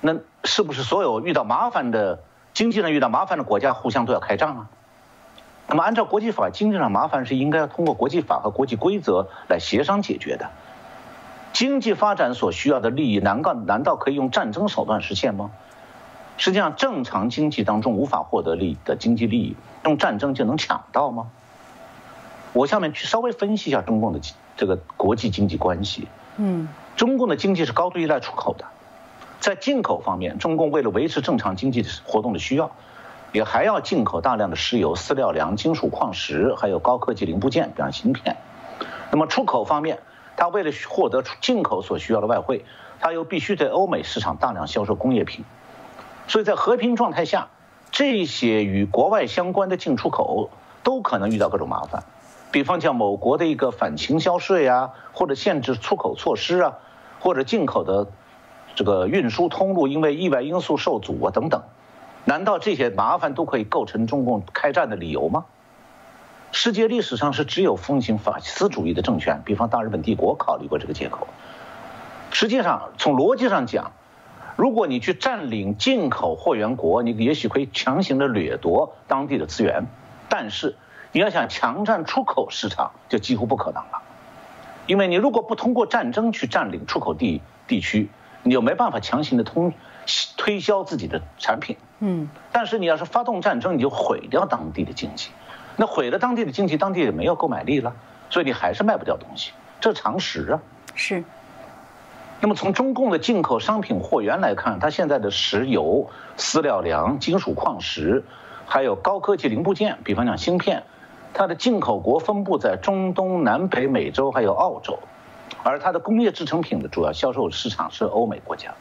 [0.00, 2.20] 那是不是所有遇到麻烦的
[2.54, 4.68] 经济上遇到麻烦的国家互相都要开仗啊？
[5.68, 10.50] 那么按照国际法，经济上麻烦是应该通过国际法和国际规则来协商解决的。
[11.52, 15.50] 经济发展所需要的利益，难道难道可以用战争手段实现吗？
[16.36, 21.28] 实际上，正常经济当中无法获得利益的经济利益，用战争就能抢到吗？
[22.56, 24.20] 我下面去稍微分析一下中共的
[24.56, 26.08] 这个国际经济关系。
[26.38, 28.64] 嗯，中共的经济是高度依赖出口的，
[29.40, 32.70] 在进口方面，中共为了维持正常经济活动的需要，
[33.32, 38.38] 也还要进口大量的石油、饲料粮、金属矿石，还有高科技零部件，比方芯片。
[39.10, 39.98] 那么出口方面，
[40.38, 42.64] 它为了获得进口所需要的外汇，
[43.00, 45.44] 它又必须在欧美市场大量销售工业品。
[46.26, 47.48] 所以在和平状态下，
[47.90, 50.48] 这些与国外相关的进出口
[50.82, 52.02] 都可能遇到各种麻烦。
[52.56, 56.78] 比方像某国的一个反倾销税啊，或者限制出口措施啊，
[57.20, 58.06] 或者进口的
[58.74, 61.64] 这个运输通路因为意外因素受阻啊等等，
[62.24, 65.44] 难道这些麻烦都可以构成中共开战的理由吗？
[66.50, 71.28] 世界历史上是只有奉行法西斯主义的政权，比方大日本帝国考虑过这个借口。
[72.30, 73.92] 实际上，从逻辑上讲，
[74.56, 79.84] 如果你去占领进口货源国，你也许可以强行的掠夺当地的资源，
[80.30, 80.74] 但是
[81.16, 84.02] 你要想强占出口市场，就几乎不可能了。
[84.86, 88.10] 因为你如果不通过战争去占领出口地地区，
[88.42, 89.72] 你就没办法强行的通
[90.36, 91.78] 推销自己的产品。
[92.00, 92.28] 嗯。
[92.52, 95.30] 但是你要是发动战争，你就毁掉当地的经济。
[95.76, 97.94] 那毁了当地的经济，当地也没有购买力了，
[98.28, 100.60] 所以你还是卖不掉东西，这是常识啊。
[100.94, 101.24] 是。
[102.42, 108.22] 那么从中共的进口商品货源来看，它现在的石油、饲料粮、金属矿石，
[108.66, 110.82] 还有高科技零部件，比方讲芯片，
[111.36, 114.98] 它的进口国分布在中东、南北美洲还有澳洲，
[115.62, 118.72] 而它的工业制成品的主要销售市场是欧美国家。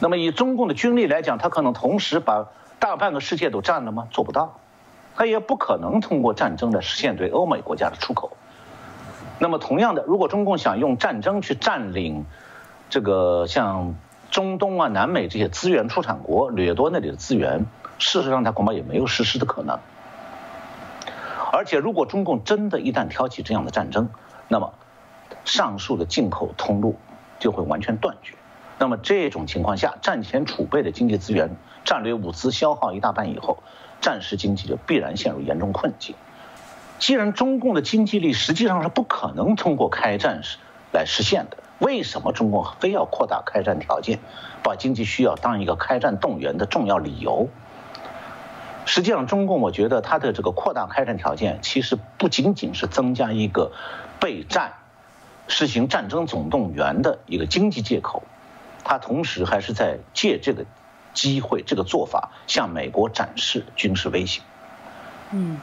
[0.00, 2.48] 那么以中共的军力来讲，它可能同时把
[2.80, 4.08] 大半个世界都占了吗？
[4.10, 4.58] 做不到。
[5.14, 8.36] 它也不可能通过战争来实现对欧美国家的出口。
[9.38, 12.26] 那么，同样的，如果中共想用战争去占领
[12.90, 13.94] 这个像
[14.28, 17.64] 中东啊、南美这些资源出产国，掠夺那里的资源，
[18.00, 19.78] 事实上它恐怕也没有实施的可能。
[21.56, 24.10] 而且，如果中共真的一旦挑起这样的战争，
[24.48, 24.74] 那么
[25.44, 26.96] 上述的进口通路
[27.38, 28.34] 就会完全断绝。
[28.76, 31.50] 那么这种情况下，战前储备的经济资源、
[31.84, 33.58] 战略物资消耗一大半以后，
[34.00, 36.16] 战时经济就必然陷入严重困境。
[36.98, 40.40] 既然中共的经济力实际上是不可能通过开战
[40.92, 44.18] 来实现的，为什么中共非要扩大开战条件，
[44.64, 47.48] 把经济需要当一个开战动员的重要理由？
[48.86, 53.72] 实际上，中共我觉得它的这个扩大开战条件，其实不仅仅是增加一个
[54.20, 54.72] 备战、
[55.48, 58.22] 实行战争总动员的一个经济借口。
[58.84, 60.66] 他同时还是在借这个
[61.14, 64.42] 机会、这个做法向美国展示军事威胁。
[65.32, 65.58] 嗯，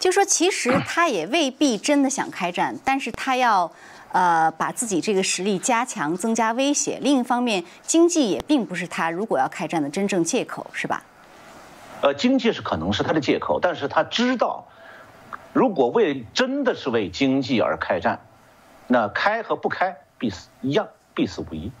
[0.00, 3.70] 就说其实他也未必真的想开战，但是他要
[4.10, 6.98] 呃把自己这个实力加强、增加威胁。
[7.00, 11.04] 另一方面，经济也并不是他如果要开战的真正借口，是吧？
[12.02, 14.66] 呃，经济是可能是他的借口，但是他知道，
[15.52, 18.20] 如果为真的是为经济而开战，
[18.86, 21.72] 那开和不开必死一样，必死无疑。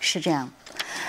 [0.00, 0.50] 是这样，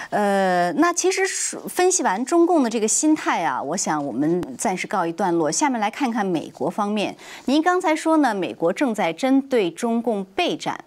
[0.10, 1.26] 呃，那其实
[1.68, 5.52] 分析完中共的这个心态啊，我想我们暂时告一段落。
[5.52, 7.18] 下面来看看美国方面。
[7.46, 10.82] 您刚才说呢，美国正在针对中共备战，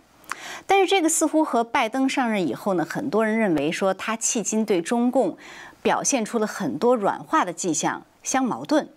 [0.67, 5.37] 但是这个似乎和拜登上任以后呢，很多人认为说他迄今对中共
[5.83, 8.89] 表现出了很多软化的迹象，相矛盾。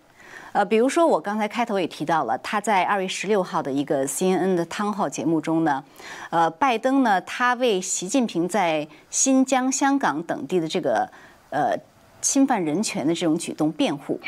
[0.54, 5.82] 呃，比如说我刚才开头也提到了，他在二月十六号的一个 CNN 的汤号节目中呢，
[6.30, 11.10] 呃，拜登呢，他为习近平在新疆、香港等地的这个
[11.52, 11.74] 呃
[12.22, 14.20] 侵犯人权的这种举动辩护。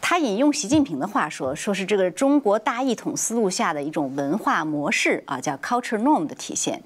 [0.00, 6.82] 他引用习近平的话说，说是这个中国大一统思路下的一种文化模式啊，叫 culture norm 的体现。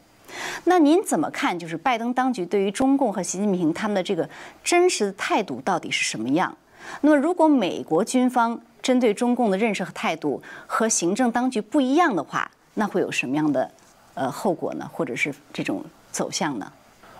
[0.64, 1.58] 那您怎么看？
[1.58, 4.28] 就是拜登当局对于中共和习近平他们的这个
[4.62, 6.56] 真实的态度到底是什么样？
[7.00, 13.70] 那么，如果美国军方针对中共的认识和态度和行政当局不一样的话，那会有什么样的
[14.14, 14.88] 呃后果呢？
[14.92, 16.72] 或者是这种走向呢？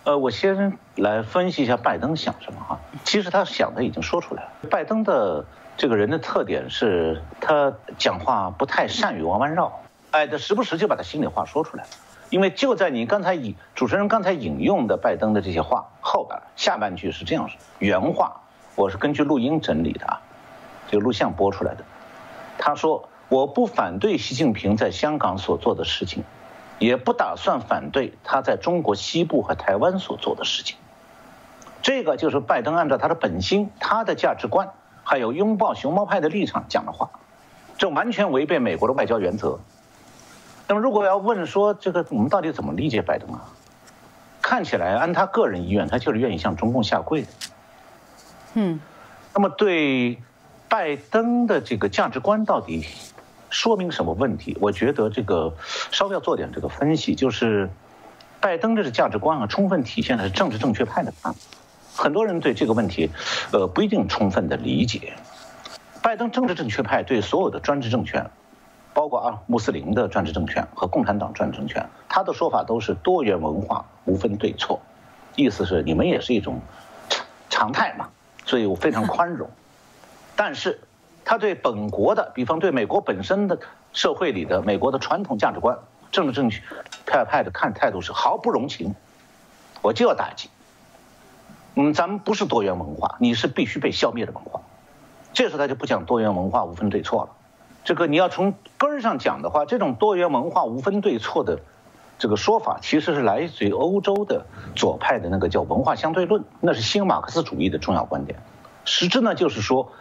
[0.04, 2.78] 呃，我先来分析一下拜登想什么哈。
[3.04, 4.50] 其实他想的已经说出来了。
[4.70, 5.44] 拜登的
[5.76, 9.80] 这个人的特点是他讲话不太善于弯弯绕，
[10.12, 11.88] 哎，他时不时就把他心里话说出来了。
[12.30, 17.48] 因为就在你刚才引主持人刚才引用的拜登的这些话后边下半句是这样
[17.78, 18.40] 原话。
[18.74, 20.20] 我是根据录音整理的啊，
[20.88, 21.84] 这个录像播出来的。
[22.58, 26.24] 他说：“我不反对习近平在香港所做的事情，
[26.78, 30.76] 也不打算反对他在中国西部和台湾所做的事情。
[31.80, 34.70] 这个就是拜登按照他的本心、他的价值观，
[35.04, 37.10] 还有拥抱熊猫派的立场讲的话，
[37.78, 39.60] 这完全违背美国的外交原则。
[40.68, 43.48] 那么，如果要问说这个我们到底怎么理解拜登啊？
[44.42, 47.28] 看起来按他个人意愿，他就是愿意向中共下跪的。
[48.54, 48.80] 嗯，
[49.34, 50.18] 那么对
[50.68, 52.86] 拜登的这个价值观到底
[53.50, 54.56] 说明什么问题？
[54.60, 55.54] 我觉得这个
[55.90, 57.68] 稍微要做点这个分析，就是
[58.40, 61.40] 拜登这个价值观啊，充分体现的是政治正确派的看法。
[61.96, 63.10] 很多人对这个问题，
[63.52, 65.14] 呃，不一定充分的理解。
[66.02, 68.30] 拜登政治正确派对所有的专制政权。
[68.96, 74.80] 包括啊，穆斯林的专制政权和共产党专制政权，他的说法都是多元文化无分对错，
[75.34, 76.62] 意思是你们也是一种
[77.50, 78.08] 常态嘛，
[78.46, 79.50] 所以我非常宽容。
[80.34, 80.80] 但是
[81.26, 83.58] 他对本国的，比方对美国本身的
[83.92, 85.76] 社会里的美国的传统价值观、
[86.10, 86.62] 政治正确
[87.04, 88.94] 派派的看态度是毫不容情，
[89.82, 90.48] 我就要打击。
[91.74, 94.62] 嗯，咱们不是多元文化，你是必须被消灭的文化。
[95.34, 97.30] 这时候他就不讲多元文化无分对错了。
[97.86, 101.60] 这个你要从根儿上讲的话，这种多元文化无分对错的
[102.18, 108.40] 这个说法，其实是来自于欧洲的左派的那个叫文化相对论，那是新马克思主义的重要观点。
[108.84, 109.92] 实质呢，就是说，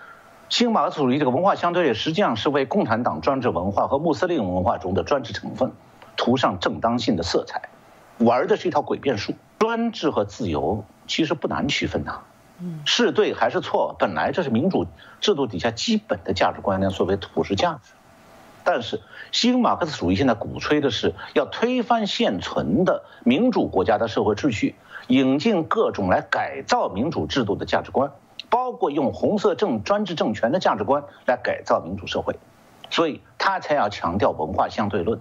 [0.49, 5.71] 新马克思主义这个文化相对论实际上是为共产党专制文化和穆斯林文化中的专制成分
[6.17, 7.69] 涂上正当性的色彩，
[8.17, 9.33] 玩的是一套诡辩术。
[9.59, 12.21] 专制和自由其实不难区分呐。
[12.85, 13.95] 是对还是错？
[13.99, 14.85] 本来这是民主
[15.19, 17.91] 制度底下基本的价值观念，所谓普世价值。
[18.63, 19.01] 但是
[19.31, 24.75] 新马克思主义现在鼓吹的是要推翻现存的民主国家的社会秩序，
[25.07, 28.11] 引进各种来改造民主制度的价值观，
[28.49, 32.39] 包括用红色政专制政权的价值观来改造民主社会。
[32.89, 35.19] 所以他才要强调文化相对论，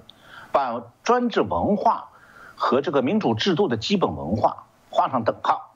[0.53, 2.09] 把专制文化
[2.55, 5.74] 和这个民主制度的基本文化画上等号。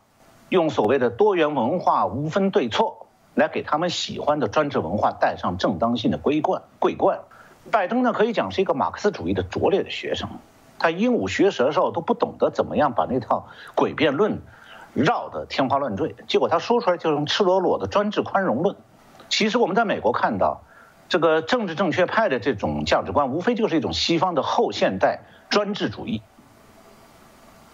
[0.49, 6.62] 用所谓的多元文化无分对错来给他们喜欢的专制文化带上正当性的桂冠。
[6.78, 7.20] 桂冠，
[7.70, 10.28] 拜登呢可以讲是一个马克思主义的拙劣的学生，
[10.78, 13.46] 他鹦鹉学舌的时候都不懂得怎么样把那套
[13.76, 14.40] 诡辩论
[14.94, 18.74] 绕得天花乱坠，结果他说出来就是赤裸裸的专制宽容论。
[19.28, 20.62] 其实我们在美国看到，
[21.09, 25.20] 这个政治正确派的这种价值观，无非就是一种西方的后现代
[25.51, 26.22] 专制主义，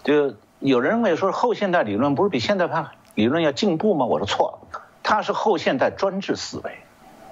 [0.03, 0.35] 就。
[0.59, 4.05] 有人认为说后现代理论不是比现代派理论要进步吗？
[4.05, 6.79] 我说错了，它是后现代专制思维，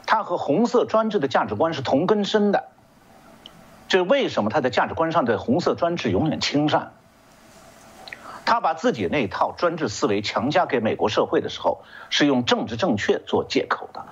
[0.05, 2.65] 它和红色专制的价值观是同根生的。
[3.88, 6.93] 这为什么他在价值观上对红色专制永远亲善？
[8.45, 14.05] 他把自己那套专制思维强加给美国社会的时候，是用政治正确做借口的。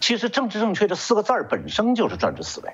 [0.00, 2.72] 其实政治正确这四个字儿本身就是专制思维。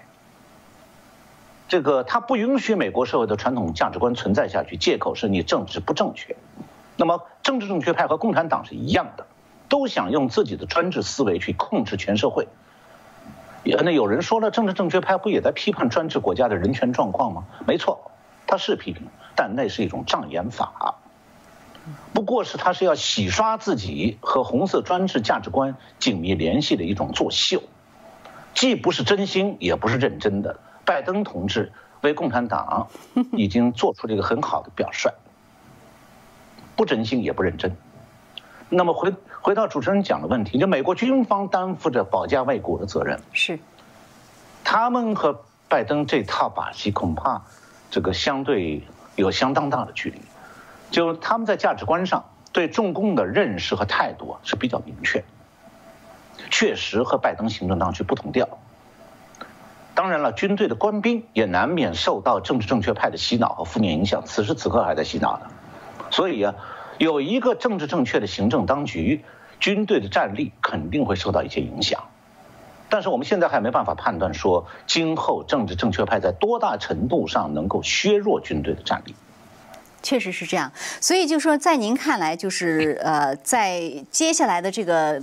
[1.69, 6.35] 这个他不允许美国社会的传统价值观存在下去，借口是你政治不正确。
[6.97, 9.27] 那么政治正确派和共产党是一样的，
[9.69, 12.49] 都想用自己的专制思维去控制全社会。
[13.65, 17.45] 那有人说了，政治正确派不也在批判专制国家的人权状况吗？
[17.67, 18.11] 没错，
[18.47, 20.95] 他是批评，但那是一种障眼法，
[22.15, 27.63] 不过是他是要洗刷自己和红色专制价值观紧密联系的一种作秀，
[28.55, 30.59] 既不是真心，也不是认真的。
[30.89, 31.71] 拜登同志
[32.01, 32.89] 为共产党
[33.33, 35.13] 已经做出了一个很好的表率，
[36.77, 37.77] 不真心也不认真。
[38.71, 43.59] 那么回回到主持人讲的问题，就美国军方担负着保家卫国的责任，是
[44.65, 47.43] 他们和拜登这套把戏恐怕
[47.91, 48.83] 这个相对
[49.15, 50.19] 有相当大的距离，
[50.91, 55.23] 就他们在价值观上对中共的认识和态度是比较明确，
[56.51, 58.49] 确实和拜登行政当局不同调。
[59.99, 65.47] 当然了，军队的官兵也难免受到政治正确派的洗脑和负面影响，此时此刻还在洗脑呢。
[66.13, 66.55] 所以啊，
[66.99, 69.25] 有一个政治正确的行政当局，
[69.59, 72.01] 军队的战力肯定会受到一些影响。
[72.89, 79.17] 但是我们现在还没办法判断说，今后政治正确派在多大程度上能够削弱军队的战力。
[80.01, 80.71] 确实是这样，
[81.01, 85.21] 所以就说在您看来，就是呃，在接下来的这个。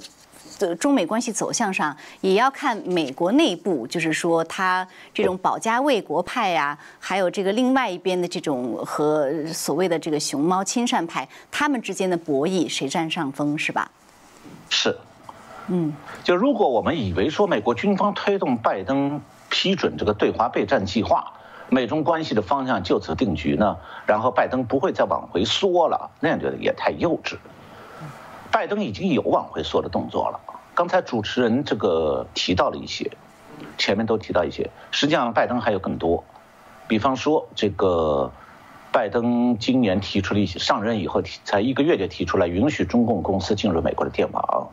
[0.57, 13.89] 的中美关系走向上，也要看美国内部，就是说他这种保家卫国派呀，还有这个另外一边的这种和所谓的这个熊猫亲善派，他们之间的博弈谁占上风，是吧？
[14.69, 14.97] 是，
[15.67, 15.93] 嗯，
[16.23, 21.33] 就如果我们以为说美国军方推动拜登批准这个对华备战计划，
[21.69, 27.37] 美中关系的方向就此定局呢，然后拜登不会再往回缩了，那样觉得也太幼稚。
[28.55, 30.39] 拜登已经有往回缩的动作了。
[30.73, 33.11] 刚才主持人这个提到了一些，
[33.77, 36.23] 前面都提到一些，实际上拜登还有更多。
[36.87, 38.31] 比方说这个。
[38.93, 44.69] 拜登今年提出了一些上任以后才一个月就提出来允许中共公司进入美国的电网，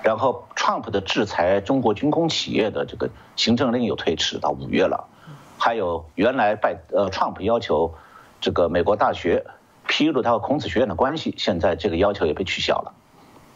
[0.00, 5.08] 然后 Trump 的制裁中国军工企业的这个行政令又推迟到五月了，
[5.58, 7.92] 还有原来拜呃 Trump 要求
[8.40, 9.44] 这个美国大学
[9.88, 12.94] 披露他和孔子学院的关系，现在这个要求也被取消了，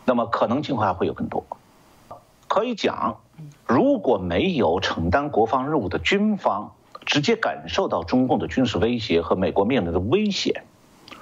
[0.04, 1.44] 那么可能今后还会有更多。
[2.48, 3.18] 可以讲，
[3.66, 6.72] 如果没有承担国防任务的军方。
[7.04, 10.62] 直接感受到中共的军事威胁和美国面临的危险。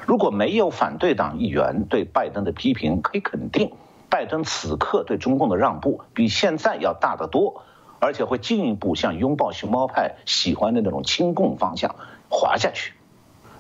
[0.05, 3.73] 如果没有反对党议员对拜登的批评，可以肯定，
[4.11, 7.63] 拜登此刻对中共的让步比现在要大得多，
[7.99, 11.97] 而且会进一步向拥抱熊猫派喜欢的那种亲共方向
[12.29, 12.93] 滑下去。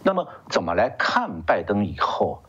[0.03, 2.43] 那么，怎么来看拜登以后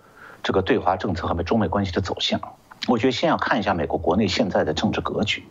[0.43, 2.41] 这个对华政策和美中美关系的走向？
[2.87, 5.47] 我觉得先要看一下美国国内现在的政治格局。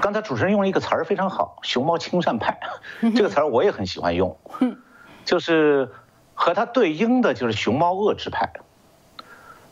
[0.00, 2.60] 刚才主持人用了一个词儿非常好，“熊猫亲善派
[3.16, 4.36] ”这个词儿我也很喜欢用，
[5.24, 5.90] 就是
[6.34, 8.52] 和它对应的就是熊猫遏制派。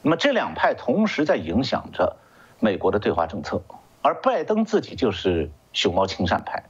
[0.03, 2.17] 那么这两派同时在影响着
[2.61, 3.63] 美国的对华政策，
[4.03, 6.65] 而拜登自己就是熊猫亲善派，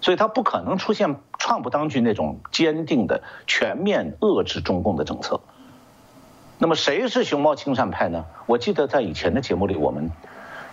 [0.00, 5.40] 所以他不可能出现川普当局那种坚定的全面遏制中共的政策。
[6.60, 8.24] 那么谁是熊猫亲善派呢？
[8.46, 10.10] 我记得在以前的节目里我们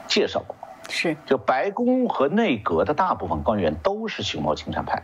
[0.08, 0.56] 介绍过。
[0.90, 5.04] 是，就白宫和内阁的大部分官员都是熊猫亲善派，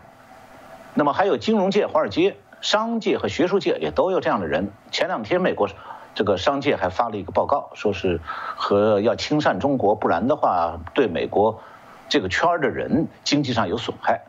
[0.94, 4.72] 那么还有金融界、华尔街、商界和学术界也都有这样的人。
[4.92, 5.70] 前两天美国
[6.16, 8.20] 这个商界还发了一个报告，说是
[8.56, 11.62] 和要亲善中国，不然的话对美国
[12.10, 14.22] 这个圈的人经济上有损害。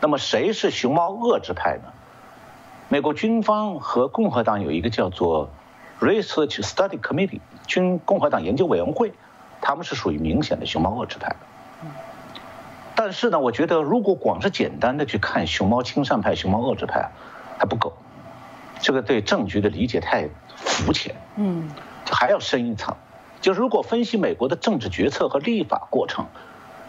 [0.00, 1.92] 那么谁是熊猫遏制派呢？
[2.90, 5.50] 美国军方和共和党有一个叫做
[6.00, 9.12] Research Study Committee 军共和党研究委员会。
[9.60, 11.34] 他们是属于明显的熊猫遏制派，
[12.94, 17.10] 但是呢，我觉得如果光是简单的去看熊猫亲善派、熊猫遏制派
[17.58, 17.92] 还不够，
[18.78, 21.68] 这个对政局的理解太肤浅，嗯，
[22.08, 22.94] 还要深一层。
[23.40, 26.26] 就是如果分析美国的政治决策和立法过程，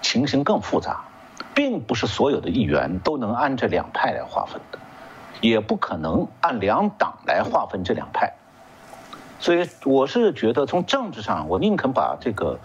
[0.04, 1.06] 情形更复杂，
[1.56, 4.78] 并不是所有的议员都能按这两派来划分的，
[5.42, 8.36] 也不可能按两党来划分这两派。
[9.40, 12.60] 所以我是觉得，从政治上，我宁肯把这个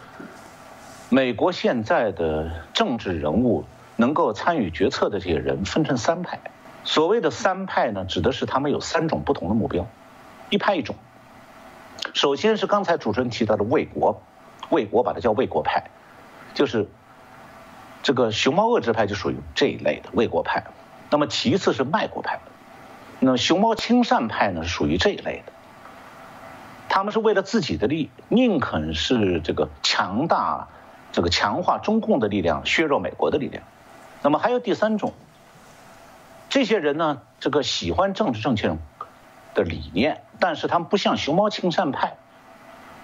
[1.08, 3.64] 美国现在的政治人物
[3.96, 6.40] 能够参与决策的这些人分成三派。
[6.82, 9.86] 所谓的三派呢，指的是他们有三种不同的目标，
[10.50, 10.96] 一派一种。
[12.12, 14.20] 首先是刚才主持人提到的卫国，
[14.68, 15.84] 卫国把它叫卫国派，
[16.54, 16.88] 就是
[18.02, 20.64] 这个熊猫遏制派就属于这一类的卫国派。
[21.08, 22.40] 那么其次是卖国派，
[23.20, 25.52] 那熊猫亲善派呢是属于这一类的。
[26.94, 30.68] 他们是为了自己的利益，宁肯是这个强大，
[31.10, 33.64] 这个强化中共的力量，削弱美国的力量。
[34.22, 35.12] 那么还有第三种，
[36.48, 38.78] 这些人呢，这个喜欢政治正确
[39.54, 42.16] 的理念，但是他们不像熊猫亲善派，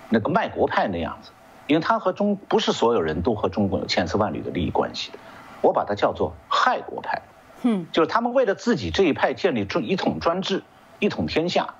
[0.08, 1.32] 那个卖国派那样子，
[1.66, 5.18] 因为他和中不是所有人都和中共有千丝万缕的利益关系的，
[5.62, 7.22] 我把它叫做害国派。
[7.62, 10.62] 嗯，就是他们为了自己这一派建立专一统专制，
[11.00, 11.74] 一统天下。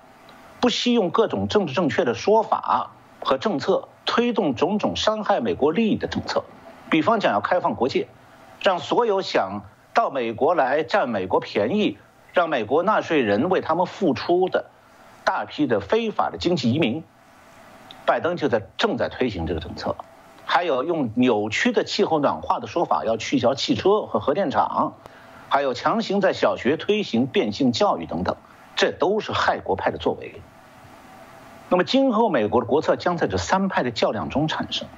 [0.61, 2.91] 不惜用各种政治正确的说法
[3.21, 6.45] 和政策推动种种伤害美国利益的政策，
[6.91, 8.09] 比方讲要开放国界，
[8.61, 9.63] 让所有想
[9.95, 11.97] 到美国来占美国便宜、
[12.33, 14.67] 让美国纳税人为他们付出的
[15.25, 17.05] 大批的非法的经济移民，
[18.05, 19.97] 拜登就在正在推行这个政策。
[20.45, 24.95] 还有用扭曲的气候暖化的说法要取消汽车和核电厂，
[25.49, 28.37] 还有强行在小学推行变性教育等等，
[28.75, 30.43] 这都是害国派的作为。
[31.71, 34.89] 那么今后美国的国策将在这三派的较量中产生。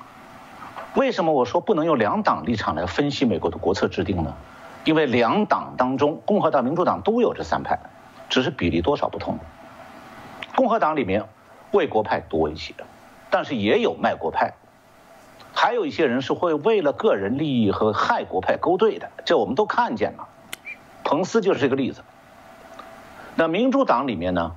[0.94, 4.34] 为什么我说不能用两党立场来分析美国的国策制定呢？
[4.84, 7.78] 因为两党当中，共和党、民主党都有这三派，
[8.30, 9.38] 只是比例多少不同。
[10.56, 11.28] 共和党里面
[11.72, 12.74] 为国派多一些，
[13.28, 14.54] 但是也有卖国派，
[15.52, 20.26] 还有一些人是会为了个人利益和害国派勾兑的，这我们都看见了。
[21.04, 22.02] 彭斯就是这个例子。
[23.34, 24.52] 那民主党里面呢？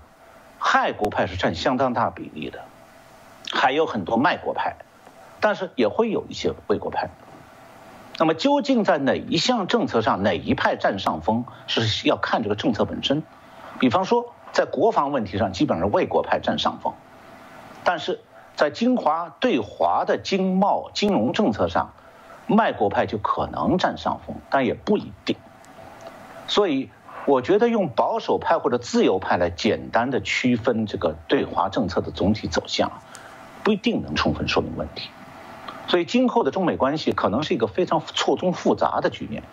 [0.67, 2.61] 害国派是占相当大比例的，
[3.51, 4.77] 还有很多卖国派，
[5.39, 7.11] 但是也会有一些卫国派。
[8.17, 13.21] 那么究竟在哪一项政策上哪一派占上风，是要看这个政策本身。
[13.77, 16.95] 比方说，在国防问题上，基本上卫国派占上风，
[17.83, 18.21] 但是
[18.55, 21.93] 在金华对华的经贸金融政策上，
[22.47, 25.37] 卖国派就可能占上风，但也不一定。
[26.47, 26.89] 所以。
[27.25, 32.91] 我觉得用保守派或者自由派来简单的区分这个对华政策的总体走向，
[33.63, 35.09] 不一定能充分说明问题。
[35.87, 39.43] 所以今后的中美关系可能是一个非常错综复杂的局面。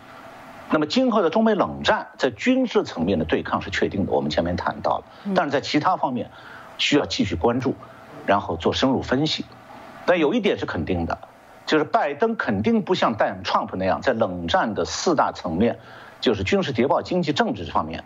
[0.71, 5.05] 那么今后的中美冷战在军事层面的对抗是确定的，我们前面谈到了，
[5.35, 6.31] 但是在其他方面
[6.79, 7.75] 需要继续关注，
[8.25, 9.45] 然后做深入分析。
[10.07, 11.19] 但有一点是肯定的，
[11.67, 15.79] 就是拜登肯定不像戴 Trump 那样在冷战的四大层面，
[16.23, 18.05] 就是军事谍报、经济、政治这方面，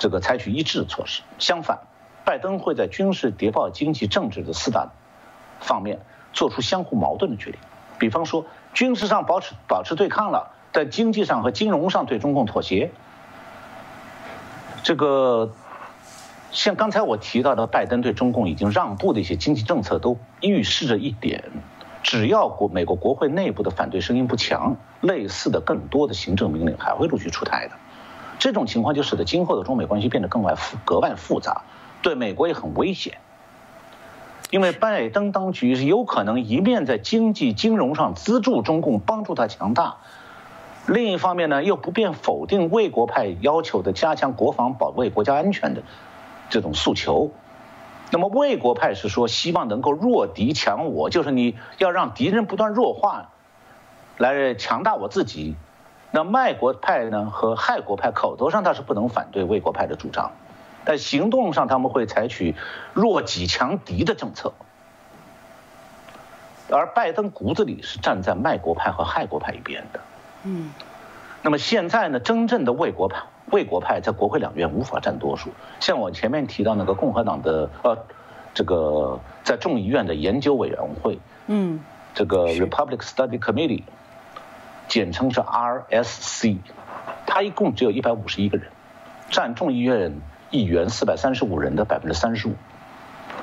[0.00, 1.22] 这个采取一致措施。
[1.38, 1.78] 相反，
[2.24, 4.90] 拜登会在军事谍报、经济、政治的四大
[5.60, 6.00] 方面
[6.32, 7.60] 做出相互矛盾的决定。
[8.00, 10.56] 比方说，军事上保持保持对抗了。
[10.72, 12.92] 在经济上和金融上对中共妥协，
[14.84, 15.50] 这个
[16.52, 21.42] 像刚才我提到的，拜登对中共已经让步的一些经济政策，都预示着一点：
[22.02, 27.74] 只要国美国国会内部的反对声音不强，类似的更多的行政命令还会陆续出台的。
[28.38, 31.62] 这种情况就使得今后的中美关系变得更外复格外复杂，
[32.00, 33.18] 对美国也很危险。
[34.50, 39.98] 因为拜登当局是有可能一面在经济金融上资助中共，帮助他强大。
[40.86, 45.82] 另一方面呢，又不便否定卫国派要求的加强国防、保卫国家安全的
[46.48, 47.30] 这种诉求。
[48.10, 53.30] 那么魏国派是说希望能够弱敌强我，就是你要让敌人不断弱化，
[54.18, 55.54] 来强大我自己。
[56.12, 60.32] 那卖国派呢和害国派口头上他是不能反对魏国派的主张，
[60.84, 62.56] 但行动上他们会采取
[62.94, 64.52] 弱己强敌的政策。
[66.68, 70.00] 而拜登骨子里是站在卖国派和害国派一边的。
[70.42, 70.72] 嗯，
[71.42, 75.50] 那么现在呢，真正的魏国派、卫国派在国会两院无法占多数。
[75.80, 77.98] 像我前面提到那个共和党的呃，
[78.54, 81.80] 这个在众议院的研究委员会，嗯，
[82.14, 83.82] 这个 Republic Study Committee，
[84.88, 86.58] 简称是 RSC，
[87.26, 88.68] 它一共只有一百五十一个人，
[89.30, 90.20] 占众议院
[90.50, 92.52] 议员四百三十五人的百分之三十五，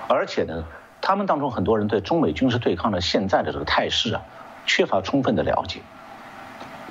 [0.07, 0.65] 而且呢，
[1.01, 4.21] 他们当中很多人对中美军事对抗的现在的这个态势啊，
[4.65, 5.81] 缺乏充分的了解。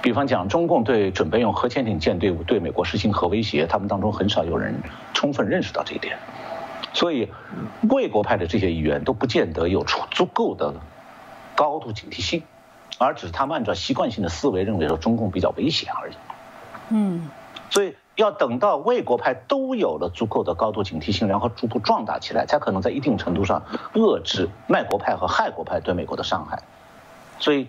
[0.07, 4.81] 比方讲，中共对准备用核潜艇舰队对美国实行核威胁，他们当中很少有人
[5.13, 6.17] 充分认识到这一点，
[6.93, 7.29] 所以
[7.91, 10.75] 卫国派的这些议员都不见得有足足够的
[11.57, 12.45] 高度警惕性，
[12.99, 16.13] 而只是他们按照习惯性的思维认为说中共比较危险而已。
[16.91, 17.29] 嗯，
[17.71, 26.63] 所以要等到卫国派都有了足够的高度警惕性，然后逐步壮大起来，才可能在一定程度上遏制卖国派和害国派对美国的伤害。
[27.41, 27.67] 所以。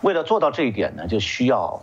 [0.00, 1.82] 为了做到这一点呢，就需要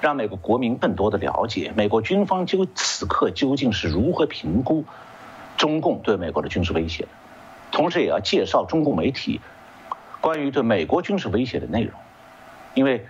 [0.00, 4.84] 让美国国民更多的了解美国军方究此刻究竟是如何评估
[5.56, 7.08] 中共对美国的军事威胁的，
[7.72, 9.40] 同时也要介绍中共媒体
[10.20, 11.92] 关于对美国军事威胁的内容，
[12.74, 13.06] 因为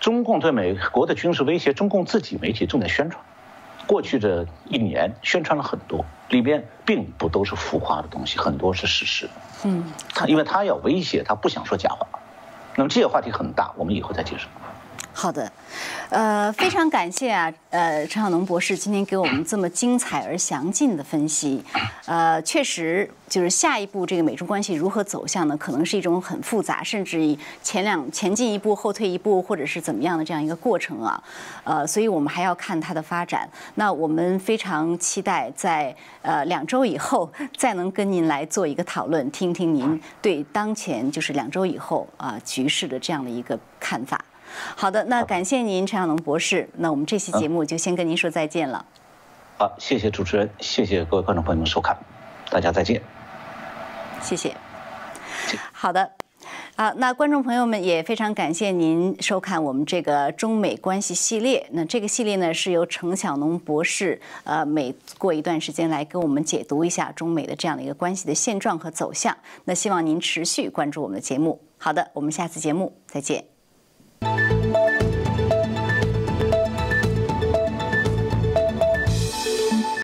[0.00, 3.22] 中共对美国的军事威胁，中共自己媒体正在宣传，
[3.86, 9.28] 过去这一年宣传了很多，里边并不都是浮夸的东西，很多是事实。
[9.62, 12.08] 嗯，他因为他要威胁，他不想说假话。
[12.80, 14.48] 那么这个话题很大，我们以后再介绍。
[15.12, 15.52] 好的，
[16.08, 21.62] 呃，非常感谢啊，呃，陈晓农博士今天给我们这么精彩而详尽的分析，
[22.06, 25.56] 呃，确实就是下一步这个美中关系如何走向呢？
[25.56, 31.22] 可能是一种很复杂，甚至前两前进一步后退一步，或者是怎么样的这样一个过程啊，
[31.64, 33.48] 呃，所以我们还要看它的发展。
[33.76, 44.20] 那我们非常期待在呃两周以后再能跟您来做一个讨论，听听您对当前就是两周以后啊局势的这样的一个看法。
[44.76, 46.68] 好的，那感谢您，陈晓龙博士。
[46.78, 48.84] 那我们这期节目就先跟您说再见了。
[49.58, 51.96] 好，谢谢主持人，谢谢各位观众朋友们收看，
[52.50, 53.02] 大家再见。
[54.22, 54.56] 谢谢。
[55.72, 56.12] 好的，
[56.76, 61.66] 啊，那观众朋友们也非常感谢您收看我们这个中美关系系列。
[61.72, 69.36] 那这个系列呢，是由陈晓农博士，呃，每过一段时间来跟我们解读一下中美的这样的一个关系的现状和走向。
[69.64, 71.60] 那希望您持续关注我们的节目。
[71.76, 73.59] 好的，我们下次节目再见。
[74.22, 74.99] Thank you.